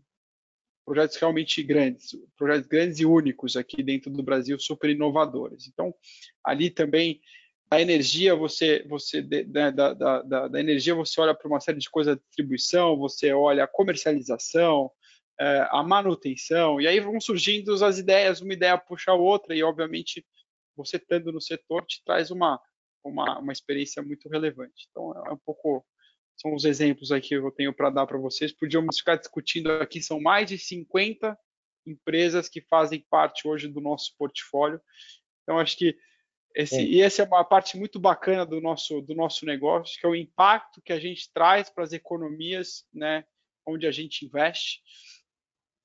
[0.85, 5.67] projetos realmente grandes projetos grandes e únicos aqui dentro do Brasil super inovadores.
[5.67, 5.95] Então
[6.43, 7.21] ali também
[7.71, 11.79] a energia você você né, da, da, da, da energia você olha para uma série
[11.79, 14.91] de coisas de distribuição você olha a comercialização
[15.41, 19.63] é, a manutenção, e aí vão surgindo as ideias, uma ideia puxa a outra, e
[19.63, 20.25] obviamente
[20.77, 22.61] você estando no setor te traz uma,
[23.03, 24.87] uma, uma experiência muito relevante.
[24.91, 25.85] Então é um pouco,
[26.37, 28.53] são os exemplos aí que eu tenho para dar para vocês.
[28.53, 31.37] Podíamos ficar discutindo aqui, são mais de 50
[31.87, 34.81] empresas que fazem parte hoje do nosso portfólio.
[35.43, 35.97] Então acho que
[36.55, 36.83] esse, é.
[36.83, 40.15] e essa é uma parte muito bacana do nosso, do nosso negócio, que é o
[40.15, 43.25] impacto que a gente traz para as economias, né,
[43.67, 44.81] onde a gente investe.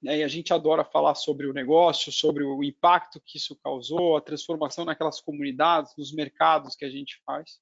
[0.02, 4.16] Né, e a gente adora falar sobre o negócio, sobre o impacto que isso causou,
[4.16, 7.60] a transformação naquelas comunidades, nos mercados que a gente faz.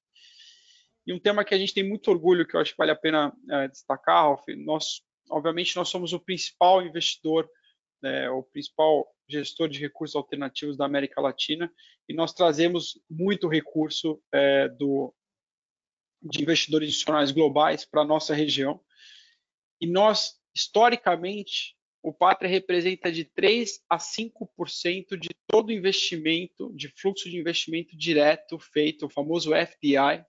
[1.04, 2.96] E um tema que a gente tem muito orgulho, que eu acho que vale a
[2.96, 7.48] pena é, destacar, Ralf, nós, obviamente, nós somos o principal investidor,
[8.02, 11.72] né, o principal gestor de recursos alternativos da América Latina,
[12.08, 15.14] e nós trazemos muito recurso é, do,
[16.22, 18.80] de investidores institucionais globais para a nossa região.
[19.80, 27.28] E nós, historicamente, o Pátria representa de 3 a 5% de todo investimento, de fluxo
[27.28, 30.24] de investimento direto feito, o famoso FDI,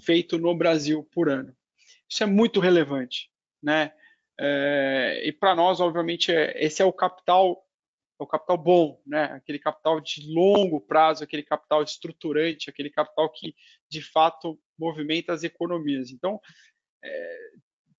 [0.00, 1.54] feito no Brasil por ano.
[2.08, 3.30] Isso é muito relevante,
[3.62, 3.92] né?
[4.40, 7.64] É, e para nós, obviamente, é, esse é o capital,
[8.18, 9.24] é o capital bom, né?
[9.24, 13.54] Aquele capital de longo prazo, aquele capital estruturante, aquele capital que
[13.90, 16.10] de fato movimenta as economias.
[16.10, 16.40] Então,
[17.04, 17.50] é,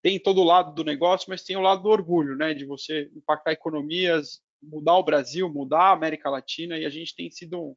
[0.03, 2.53] tem todo o lado do negócio, mas tem o lado do orgulho, né?
[2.53, 7.31] De você impactar economias, mudar o Brasil, mudar a América Latina, e a gente tem
[7.31, 7.75] sido um,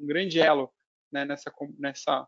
[0.00, 0.72] um grande elo
[1.12, 2.26] né, nessa, nessa,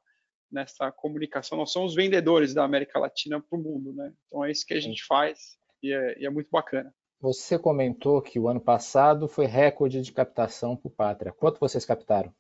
[0.53, 1.57] nessa comunicação.
[1.57, 4.13] Nós somos vendedores da América Latina para o mundo, né?
[4.27, 6.95] Então é isso que a gente faz e é, e é muito bacana.
[7.19, 11.33] Você comentou que o ano passado foi recorde de captação por Pátria.
[11.33, 12.33] Quanto vocês captaram?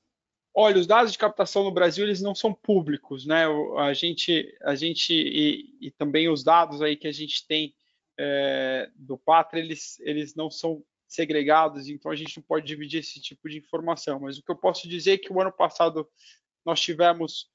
[0.60, 3.44] Olha, os dados de captação no Brasil eles não são públicos, né?
[3.76, 7.72] A gente, a gente e, e também os dados aí que a gente tem
[8.18, 13.20] é, do Pátria eles, eles não são segregados, então a gente não pode dividir esse
[13.20, 14.18] tipo de informação.
[14.18, 16.08] Mas o que eu posso dizer é que o ano passado
[16.66, 17.48] nós tivemos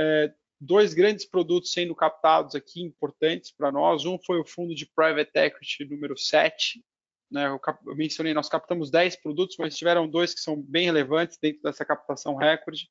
[0.00, 4.06] é, dois grandes produtos sendo captados aqui, importantes para nós.
[4.06, 6.82] Um foi o fundo de Private Equity número 7.
[7.30, 7.46] Né?
[7.46, 11.62] Eu, eu, mencionei, nós captamos 10 produtos, mas tiveram dois que são bem relevantes dentro
[11.62, 12.88] dessa captação recorde.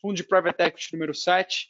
[0.00, 1.68] Fundo de Private Equity número 7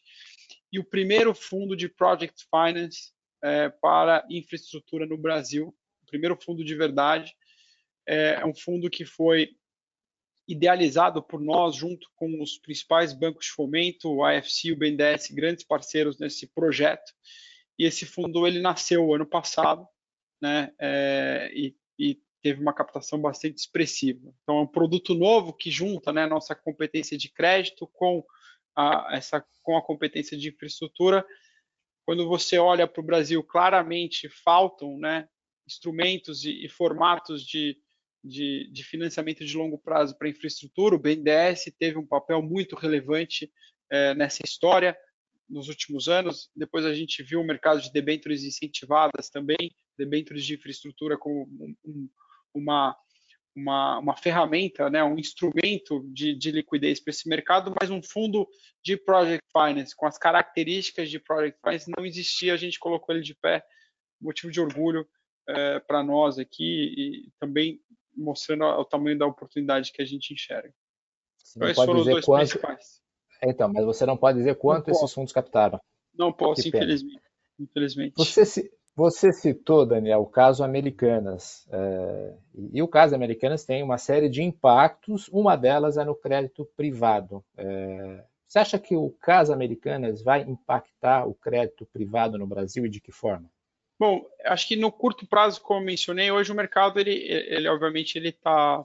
[0.73, 5.75] e o primeiro fundo de Project Finance é, para infraestrutura no Brasil.
[6.03, 7.35] O primeiro fundo de verdade.
[8.07, 9.51] É, é um fundo que foi
[10.47, 15.65] idealizado por nós, junto com os principais bancos de fomento, o AFC o BNDES, grandes
[15.65, 17.13] parceiros nesse projeto.
[17.79, 19.87] E esse fundo ele nasceu ano passado,
[20.43, 20.73] né?
[20.79, 24.33] É, e, e, teve uma captação bastante expressiva.
[24.43, 28.25] Então é um produto novo que junta, né, nossa competência de crédito com
[28.75, 31.23] a, essa com a competência de infraestrutura.
[32.07, 35.29] Quando você olha para o Brasil, claramente faltam, né,
[35.67, 37.77] instrumentos e, e formatos de
[38.23, 43.51] de, de financiamento de longo prazo para infraestrutura, o BNDES teve um papel muito relevante
[43.91, 44.97] é, nessa história
[45.51, 46.49] nos últimos anos.
[46.55, 51.49] Depois a gente viu o mercado de debêntures incentivadas também, debêntures de infraestrutura como
[51.85, 52.09] um,
[52.55, 52.97] uma,
[53.55, 58.49] uma, uma, ferramenta, né, um instrumento de, de liquidez para esse mercado, mas um fundo
[58.83, 63.25] de Project Finance, com as características de Project Finance, não existia, a gente colocou ele
[63.25, 63.63] de pé,
[64.21, 65.07] motivo de orgulho
[65.49, 67.81] é, para nós aqui e também
[68.17, 70.73] mostrando o tamanho da oportunidade que a gente enxerga.
[71.57, 72.61] Então, esses foram os dois quanto...
[73.43, 75.81] Então, mas você não pode dizer quanto esses fundos captaram.
[76.15, 77.23] Não posso, infelizmente.
[77.59, 78.15] infelizmente.
[78.17, 81.67] Você, você citou, Daniel, o caso Americanas.
[81.73, 82.35] É,
[82.73, 87.43] e o caso Americanas tem uma série de impactos, uma delas é no crédito privado.
[87.57, 92.91] É, você acha que o caso Americanas vai impactar o crédito privado no Brasil e
[92.91, 93.49] de que forma?
[93.99, 98.17] Bom, acho que no curto prazo, como eu mencionei, hoje o mercado, ele, ele obviamente,
[98.17, 98.85] ele está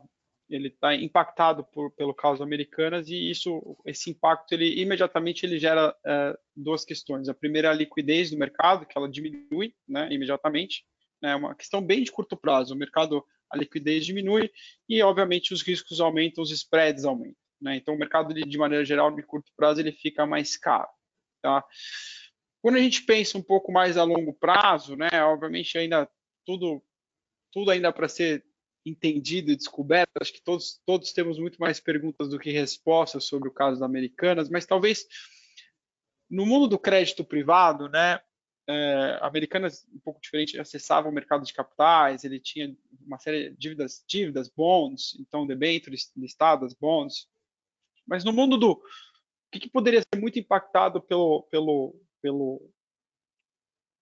[0.49, 5.95] ele tá impactado por, pelo caso Americanas e isso, esse impacto, ele imediatamente ele gera
[6.05, 7.27] é, duas questões.
[7.27, 10.85] A primeira é a liquidez do mercado, que ela diminui, né, imediatamente.
[11.23, 12.73] É né, uma questão bem de curto prazo.
[12.73, 14.51] O mercado, a liquidez diminui
[14.87, 17.35] e, obviamente, os riscos aumentam, os spreads aumentam.
[17.59, 17.77] Né?
[17.77, 20.89] Então, o mercado, de maneira geral, de curto prazo, ele fica mais caro.
[21.41, 21.63] Tá?
[22.61, 26.09] Quando a gente pensa um pouco mais a longo prazo, né, obviamente ainda
[26.45, 26.83] tudo,
[27.51, 28.43] tudo ainda para ser
[28.85, 33.49] entendido e descoberto, acho que todos, todos temos muito mais perguntas do que respostas sobre
[33.49, 35.07] o caso da Americanas, mas talvez
[36.29, 38.19] no mundo do crédito privado, né,
[38.67, 43.57] é, Americanas um pouco diferente, acessava o mercado de capitais, ele tinha uma série de
[43.57, 47.27] dívidas, dívidas, bonds, então debêntures listadas, bonds,
[48.07, 48.81] mas no mundo do o
[49.51, 51.95] que, que poderia ser muito impactado pelo, pelo
[52.25, 52.59] pelo,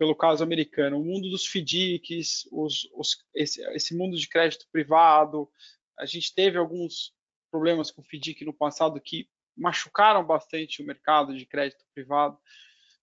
[0.03, 0.99] pelo caso americano.
[0.99, 5.49] O mundo dos FDICs, os, os, esse, esse, mundo de crédito privado.
[5.97, 7.13] A gente teve alguns
[7.49, 12.37] problemas com o FDIC no passado que machucaram bastante o mercado de crédito privado.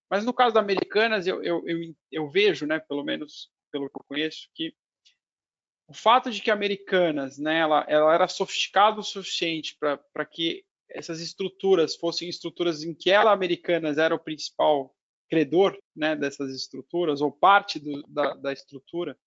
[0.07, 3.97] Mas no caso da Americanas, eu, eu, eu, eu vejo, né, pelo menos pelo que
[3.97, 4.75] eu conheço, que
[5.87, 10.63] o fato de que a Americanas, né, ela, ela era sofisticada o suficiente para que
[10.87, 14.95] essas estruturas fossem estruturas em que ela, Americanas, era o principal
[15.31, 19.17] credor né, dessas estruturas, ou parte do, da, da, estrutura,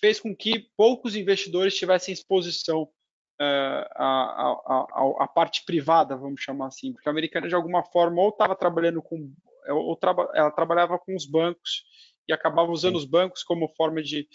[0.00, 6.68] fez com que poucos investidores tivessem exposição uh, à, à, à, parte privada, vamos chamar
[6.68, 9.30] assim, porque a americana, de alguma forma, ou estava trabalhando com,
[9.68, 11.84] ou traba, ela trabalhava com os bancos
[12.26, 12.98] e acabava usando Sim.
[12.98, 14.26] os bancos como forma de.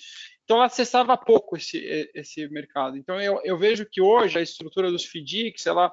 [0.43, 2.97] Então, ela acessava pouco esse, esse mercado.
[2.97, 5.91] Então, eu, eu vejo que hoje a estrutura dos FDICs, ela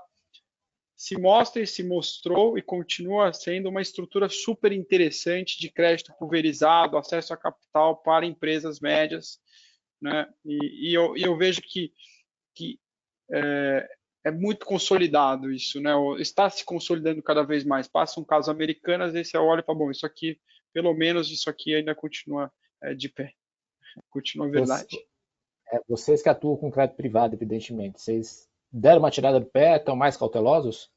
[1.00, 6.98] se mostra e se mostrou e continua sendo uma estrutura super interessante de crédito pulverizado,
[6.98, 9.40] acesso a capital para empresas médias,
[9.98, 10.28] né?
[10.44, 11.90] E, e, eu, e eu, vejo que,
[12.54, 12.78] que
[13.32, 13.88] é,
[14.24, 15.92] é, muito consolidado isso, né?
[16.18, 17.88] Está se consolidando cada vez mais.
[17.88, 20.38] Passa um caso americano, às vezes você olha e fala, bom, isso aqui,
[20.70, 23.32] pelo menos isso aqui ainda continua é, de pé,
[24.10, 24.86] continua verdade.
[24.90, 25.06] Você,
[25.72, 29.96] é, vocês que atuam com crédito privado, evidentemente, vocês deram uma tirada do pé, estão
[29.96, 30.90] mais cautelosos?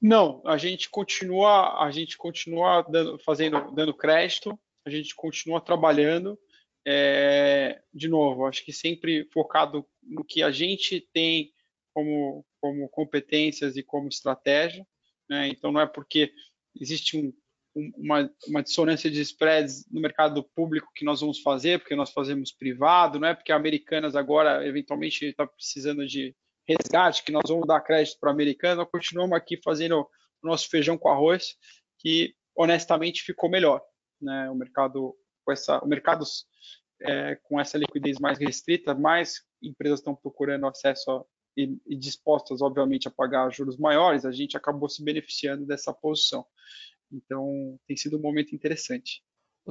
[0.00, 6.38] Não, a gente continua, a gente continua dando, fazendo, dando crédito, a gente continua trabalhando.
[6.86, 11.52] É, de novo, acho que sempre focado no que a gente tem
[11.92, 14.86] como, como competências e como estratégia.
[15.28, 15.48] Né?
[15.48, 16.32] Então, não é porque
[16.80, 17.32] existe um,
[17.76, 22.10] um, uma, uma dissonância de spreads no mercado público que nós vamos fazer, porque nós
[22.10, 26.34] fazemos privado, não é porque a Americanas agora, eventualmente, está precisando de
[26.68, 30.00] resgate, que nós vamos dar crédito para a Americanas, nós continuamos aqui fazendo
[30.42, 31.56] o nosso feijão com arroz,
[31.98, 33.82] que honestamente ficou melhor.
[34.20, 34.50] Né?
[34.50, 36.24] O mercado com essa, o mercado
[37.02, 41.24] é, com essa liquidez mais restrita, mais empresas estão procurando acesso a,
[41.56, 46.46] e, e, dispostas, obviamente, a pagar juros maiores, a gente acabou se beneficiando dessa posição.
[47.10, 49.22] Então, tem sido um momento interessante.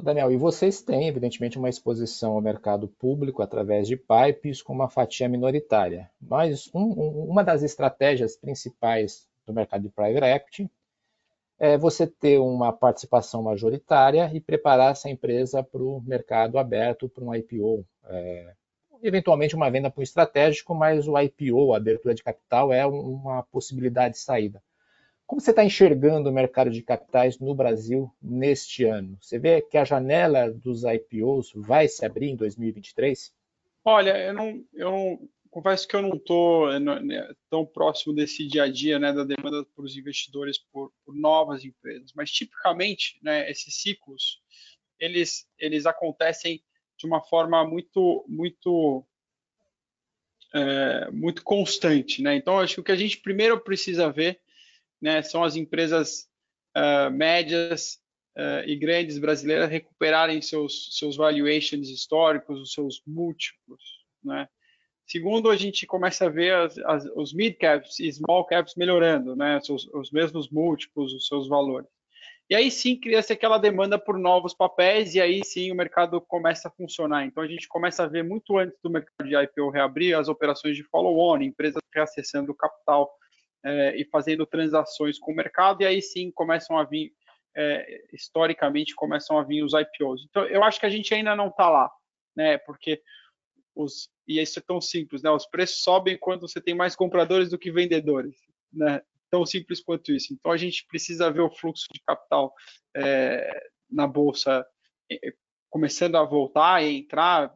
[0.02, 4.88] Daniel, e vocês têm, evidentemente, uma exposição ao mercado público através de pipes com uma
[4.88, 6.10] fatia minoritária.
[6.20, 10.70] Mas um, um, uma das estratégias principais do mercado de private equity
[11.58, 17.24] é você ter uma participação majoritária e preparar essa empresa para o mercado aberto, para
[17.24, 17.84] um IPO.
[18.04, 18.52] É,
[19.02, 23.42] eventualmente uma venda para um estratégico, mas o IPO, a abertura de capital, é uma
[23.44, 24.62] possibilidade de saída.
[25.28, 29.18] Como você está enxergando o mercado de capitais no Brasil neste ano?
[29.20, 33.30] Você vê que a janela dos IPOs vai se abrir em 2023?
[33.84, 38.62] Olha, eu não, eu não confesso que eu não estou né, tão próximo desse dia
[38.62, 43.50] a dia, né, da demanda para os investidores por, por, novas empresas, mas tipicamente, né,
[43.50, 44.40] esses ciclos,
[44.98, 46.62] eles, eles acontecem
[46.96, 49.04] de uma forma muito, muito,
[50.54, 52.34] é, muito constante, né?
[52.34, 54.40] Então, acho que o que a gente primeiro precisa ver
[55.00, 56.28] né, são as empresas
[56.76, 57.98] uh, médias
[58.36, 63.82] uh, e grandes brasileiras recuperarem seus, seus valuations históricos, os seus múltiplos.
[64.22, 64.48] Né?
[65.06, 69.34] Segundo, a gente começa a ver as, as, os mid caps e small caps melhorando,
[69.34, 71.88] né, os, os mesmos múltiplos, os seus valores.
[72.50, 76.68] E aí sim cria-se aquela demanda por novos papéis e aí sim o mercado começa
[76.68, 77.26] a funcionar.
[77.26, 80.74] Então a gente começa a ver muito antes do mercado de IPO reabrir as operações
[80.74, 83.10] de follow-on, empresas reacessando o capital
[83.64, 87.12] é, e fazendo transações com o mercado, e aí sim começam a vir,
[87.56, 90.26] é, historicamente, começam a vir os IPOs.
[90.28, 91.90] Então, eu acho que a gente ainda não está lá,
[92.36, 92.58] né?
[92.58, 93.02] Porque
[93.74, 94.08] os.
[94.26, 95.30] E isso é tão simples, né?
[95.30, 98.36] Os preços sobem quando você tem mais compradores do que vendedores,
[98.72, 99.02] né?
[99.30, 100.32] Tão simples quanto isso.
[100.32, 102.54] Então, a gente precisa ver o fluxo de capital
[102.96, 104.66] é, na bolsa
[105.10, 105.32] é,
[105.70, 107.54] começando a voltar e entrar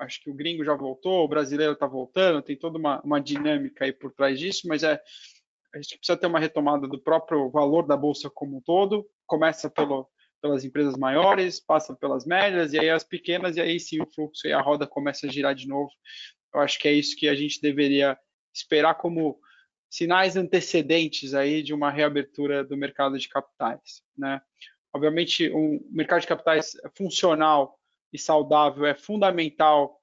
[0.00, 3.84] acho que o gringo já voltou, o brasileiro está voltando, tem toda uma, uma dinâmica
[3.84, 5.00] aí por trás disso, mas é
[5.74, 9.06] a gente precisa ter uma retomada do próprio valor da bolsa como um todo.
[9.26, 10.08] Começa pelo,
[10.40, 14.46] pelas empresas maiores, passa pelas médias e aí as pequenas e aí sim o fluxo
[14.46, 15.90] e a roda começa a girar de novo.
[16.54, 18.18] Eu acho que é isso que a gente deveria
[18.52, 19.38] esperar como
[19.90, 24.40] sinais antecedentes aí de uma reabertura do mercado de capitais, né?
[24.92, 27.78] Obviamente, um mercado de capitais funcional
[28.12, 30.00] e saudável é fundamental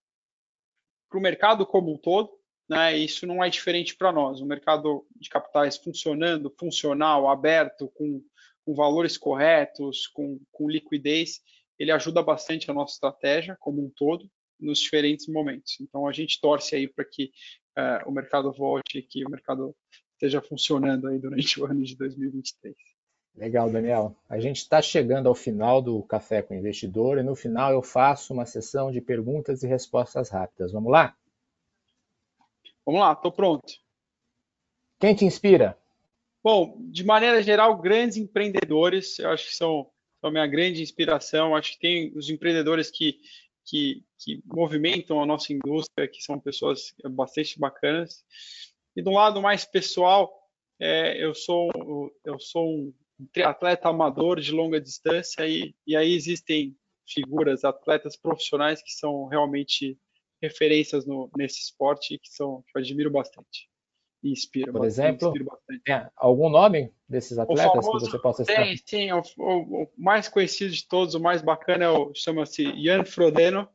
[1.09, 2.31] para o mercado como um todo,
[2.67, 2.97] né?
[2.97, 4.41] Isso não é diferente para nós.
[4.41, 8.23] O mercado de capitais funcionando, funcional, aberto, com,
[8.65, 11.41] com valores corretos, com, com liquidez,
[11.77, 14.29] ele ajuda bastante a nossa estratégia como um todo
[14.59, 15.77] nos diferentes momentos.
[15.81, 17.31] Então a gente torce aí para que
[17.77, 19.75] uh, o mercado volte, que o mercado
[20.13, 22.94] esteja funcionando aí durante o ano de 2023.
[23.37, 24.15] Legal, Daniel.
[24.29, 27.81] A gente está chegando ao final do Café com o Investidor e no final eu
[27.81, 30.71] faço uma sessão de perguntas e respostas rápidas.
[30.71, 31.15] Vamos lá?
[32.85, 33.73] Vamos lá, estou pronto.
[34.99, 35.77] Quem te inspira?
[36.41, 39.89] Bom, de maneira geral, grandes empreendedores, eu acho que são,
[40.21, 41.55] são a minha grande inspiração.
[41.55, 43.19] Acho que tem os empreendedores que,
[43.65, 48.23] que, que movimentam a nossa indústria, que são pessoas bastante bacanas.
[48.95, 50.31] E do lado mais pessoal,
[50.79, 51.69] é, eu sou,
[52.23, 52.93] eu sou um
[53.31, 56.75] triatleta amador de longa distância e, e aí existem
[57.07, 59.97] figuras, atletas profissionais que são realmente
[60.41, 63.69] referências no, nesse esporte que são que eu admiro bastante
[64.25, 64.73] e inspiro.
[64.73, 65.31] Por exemplo,
[65.83, 68.65] tem algum nome desses atletas famoso, que você possa citar?
[68.65, 69.11] Tem, sim.
[69.11, 73.69] O, o, o, mais conhecido de todos, o mais bacana é o chama-se Jan Frodeno.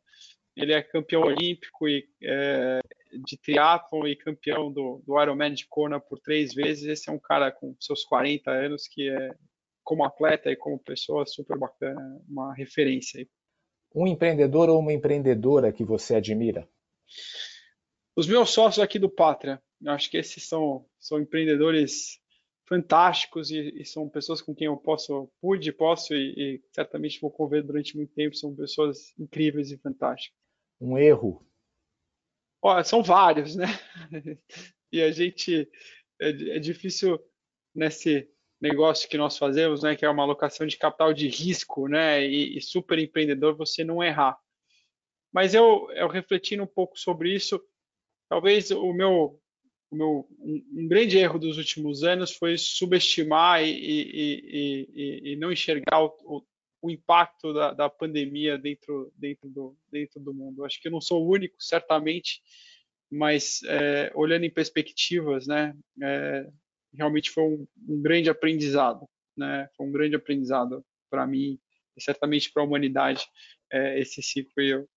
[0.56, 2.80] Ele é campeão olímpico e é,
[3.12, 6.84] de triatlon e campeão do, do Ironman de Kona por três vezes.
[6.84, 9.34] Esse é um cara com seus 40 anos que é,
[9.82, 13.20] como atleta e como pessoa, super bacana, uma referência.
[13.20, 13.28] Aí.
[13.94, 16.68] Um empreendedor ou uma empreendedora que você admira?
[18.14, 19.60] Os meus sócios aqui do Pátria.
[19.82, 22.20] Eu acho que esses são, são empreendedores
[22.68, 27.30] fantásticos e, e, são pessoas com quem eu posso, pude, posso e, e certamente vou
[27.30, 28.36] conviver durante muito tempo.
[28.36, 30.38] São pessoas incríveis e fantásticas.
[30.80, 31.44] Um erro
[32.62, 33.66] Ó, são vários, né?
[34.92, 35.68] e a gente
[36.20, 37.18] é, é, difícil
[37.74, 38.28] nesse
[38.60, 42.58] negócio que nós fazemos, né, que é uma alocação de capital de risco, né, e,
[42.58, 44.38] e super empreendedor, você não errar.
[45.32, 47.58] Mas eu, eu refletindo um pouco sobre isso,
[48.28, 49.40] talvez o meu
[49.90, 56.00] o meu, um, grande erro dos últimos anos foi subestimar e, e, e, não enxergar
[56.00, 56.46] o,
[56.82, 60.64] o impacto da, da, pandemia dentro, dentro, do, dentro do mundo.
[60.64, 62.40] Acho que eu não sou o único, certamente,
[63.10, 66.48] mas é, olhando em perspectivas, né, é,
[66.94, 69.06] realmente foi um, um, grande aprendizado,
[69.36, 71.58] né, foi um grande aprendizado para mim
[71.96, 73.26] e certamente para a humanidade
[73.70, 74.62] é, esse ciclo.
[74.62, 74.88] Eu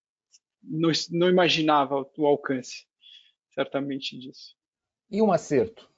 [0.61, 2.85] não, não imaginava o alcance,
[3.53, 4.55] certamente disso.
[5.09, 5.91] E um acerto?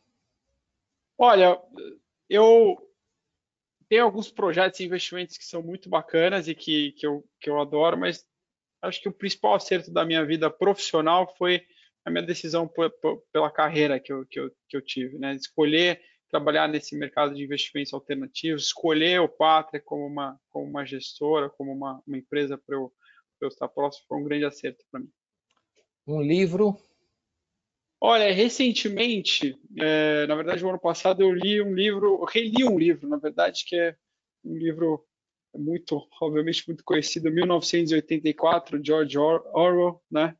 [1.18, 1.62] Olha,
[2.30, 2.78] eu
[3.90, 7.60] tenho alguns projetos e investimentos que são muito bacanas e que, que, eu, que eu
[7.60, 8.26] adoro, mas
[8.82, 11.66] acho que o principal acerto da minha vida profissional foi
[12.04, 12.70] a minha decisão
[13.32, 15.34] pela carreira que eu, que eu, que eu tive, né?
[15.36, 21.50] Escolher trabalhar nesse mercado de investimentos alternativos, escolher o Pátria como uma, como uma gestora,
[21.50, 22.92] como uma, uma empresa para eu,
[23.42, 25.10] eu estar próximo, foi um grande acerto para mim.
[26.06, 26.78] Um livro
[28.08, 33.10] Olha, recentemente, é, na verdade, o ano passado eu li um livro, reli um livro,
[33.10, 33.96] na verdade, que é
[34.44, 35.04] um livro
[35.56, 40.36] muito, obviamente, muito conhecido, 1984, George Orwell, né?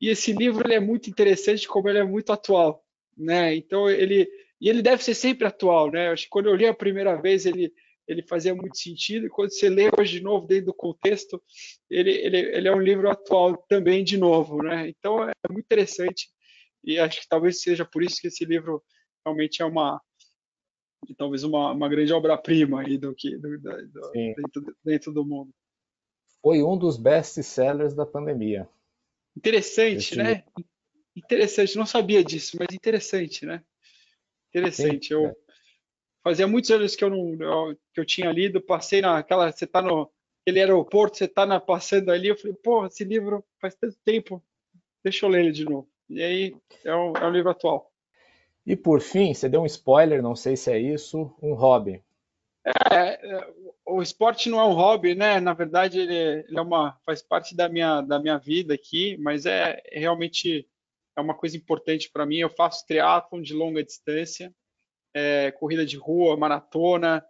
[0.00, 2.82] E esse livro ele é muito interessante, como ele é muito atual,
[3.14, 3.54] né?
[3.54, 4.26] Então ele
[4.58, 6.08] e ele deve ser sempre atual, né?
[6.08, 7.70] Acho que quando eu li a primeira vez ele
[8.08, 11.40] ele fazia muito sentido e quando você lê hoje de novo dentro do contexto
[11.90, 14.88] ele, ele, ele é um livro atual também de novo, né?
[14.88, 16.26] Então é muito interessante
[16.84, 18.82] e acho que talvez seja por isso que esse livro
[19.24, 20.00] realmente é uma
[21.16, 25.52] talvez uma, uma grande obra-prima aí do que do, do, dentro, dentro, do mundo.
[26.42, 28.68] Foi um dos best-sellers da pandemia.
[29.36, 30.34] Interessante, Esse né?
[30.34, 30.70] Livro.
[31.16, 33.62] Interessante, não sabia disso, mas interessante, né?
[34.48, 35.08] Interessante.
[35.08, 35.36] Sim, eu é.
[36.22, 40.10] fazia muitos anos que eu não que eu tinha lido, passei naquela, você está no
[40.42, 44.42] aquele aeroporto, você está passando ali, eu falei, pô, esse livro faz tanto tempo,
[45.02, 45.89] deixa eu ler ele de novo.
[46.10, 47.90] E aí é um, é um livro atual.
[48.66, 52.02] E por fim, você deu um spoiler, não sei se é isso, um hobby.
[52.64, 53.52] É, é
[53.86, 55.40] o esporte não é um hobby, né?
[55.40, 59.46] Na verdade, ele, ele, é uma faz parte da minha da minha vida aqui, mas
[59.46, 60.68] é, é realmente
[61.16, 62.38] é uma coisa importante para mim.
[62.38, 64.54] Eu faço triatlon de longa distância,
[65.14, 67.24] é, corrida de rua, maratona.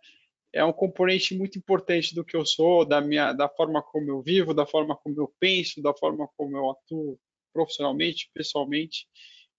[0.53, 4.21] É um componente muito importante do que eu sou, da minha da forma como eu
[4.21, 7.19] vivo, da forma como eu penso, da forma como eu atuo
[7.53, 9.07] profissionalmente, pessoalmente.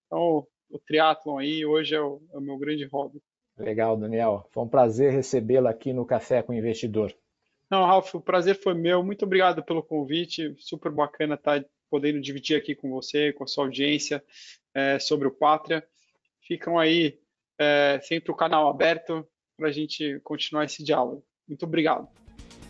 [0.05, 3.21] Então, o triatlon aí hoje é o, é o meu grande hobby.
[3.57, 4.47] Legal, Daniel.
[4.51, 7.13] Foi um prazer recebê-lo aqui no Café com o Investidor.
[7.69, 9.03] Não, Ralf, o prazer foi meu.
[9.03, 10.55] Muito obrigado pelo convite.
[10.59, 14.23] Super bacana estar podendo dividir aqui com você, com a sua audiência,
[14.73, 15.85] é, sobre o Pátria.
[16.41, 17.19] Ficam aí
[17.59, 21.23] é, sempre o canal aberto para a gente continuar esse diálogo.
[21.47, 22.07] Muito obrigado.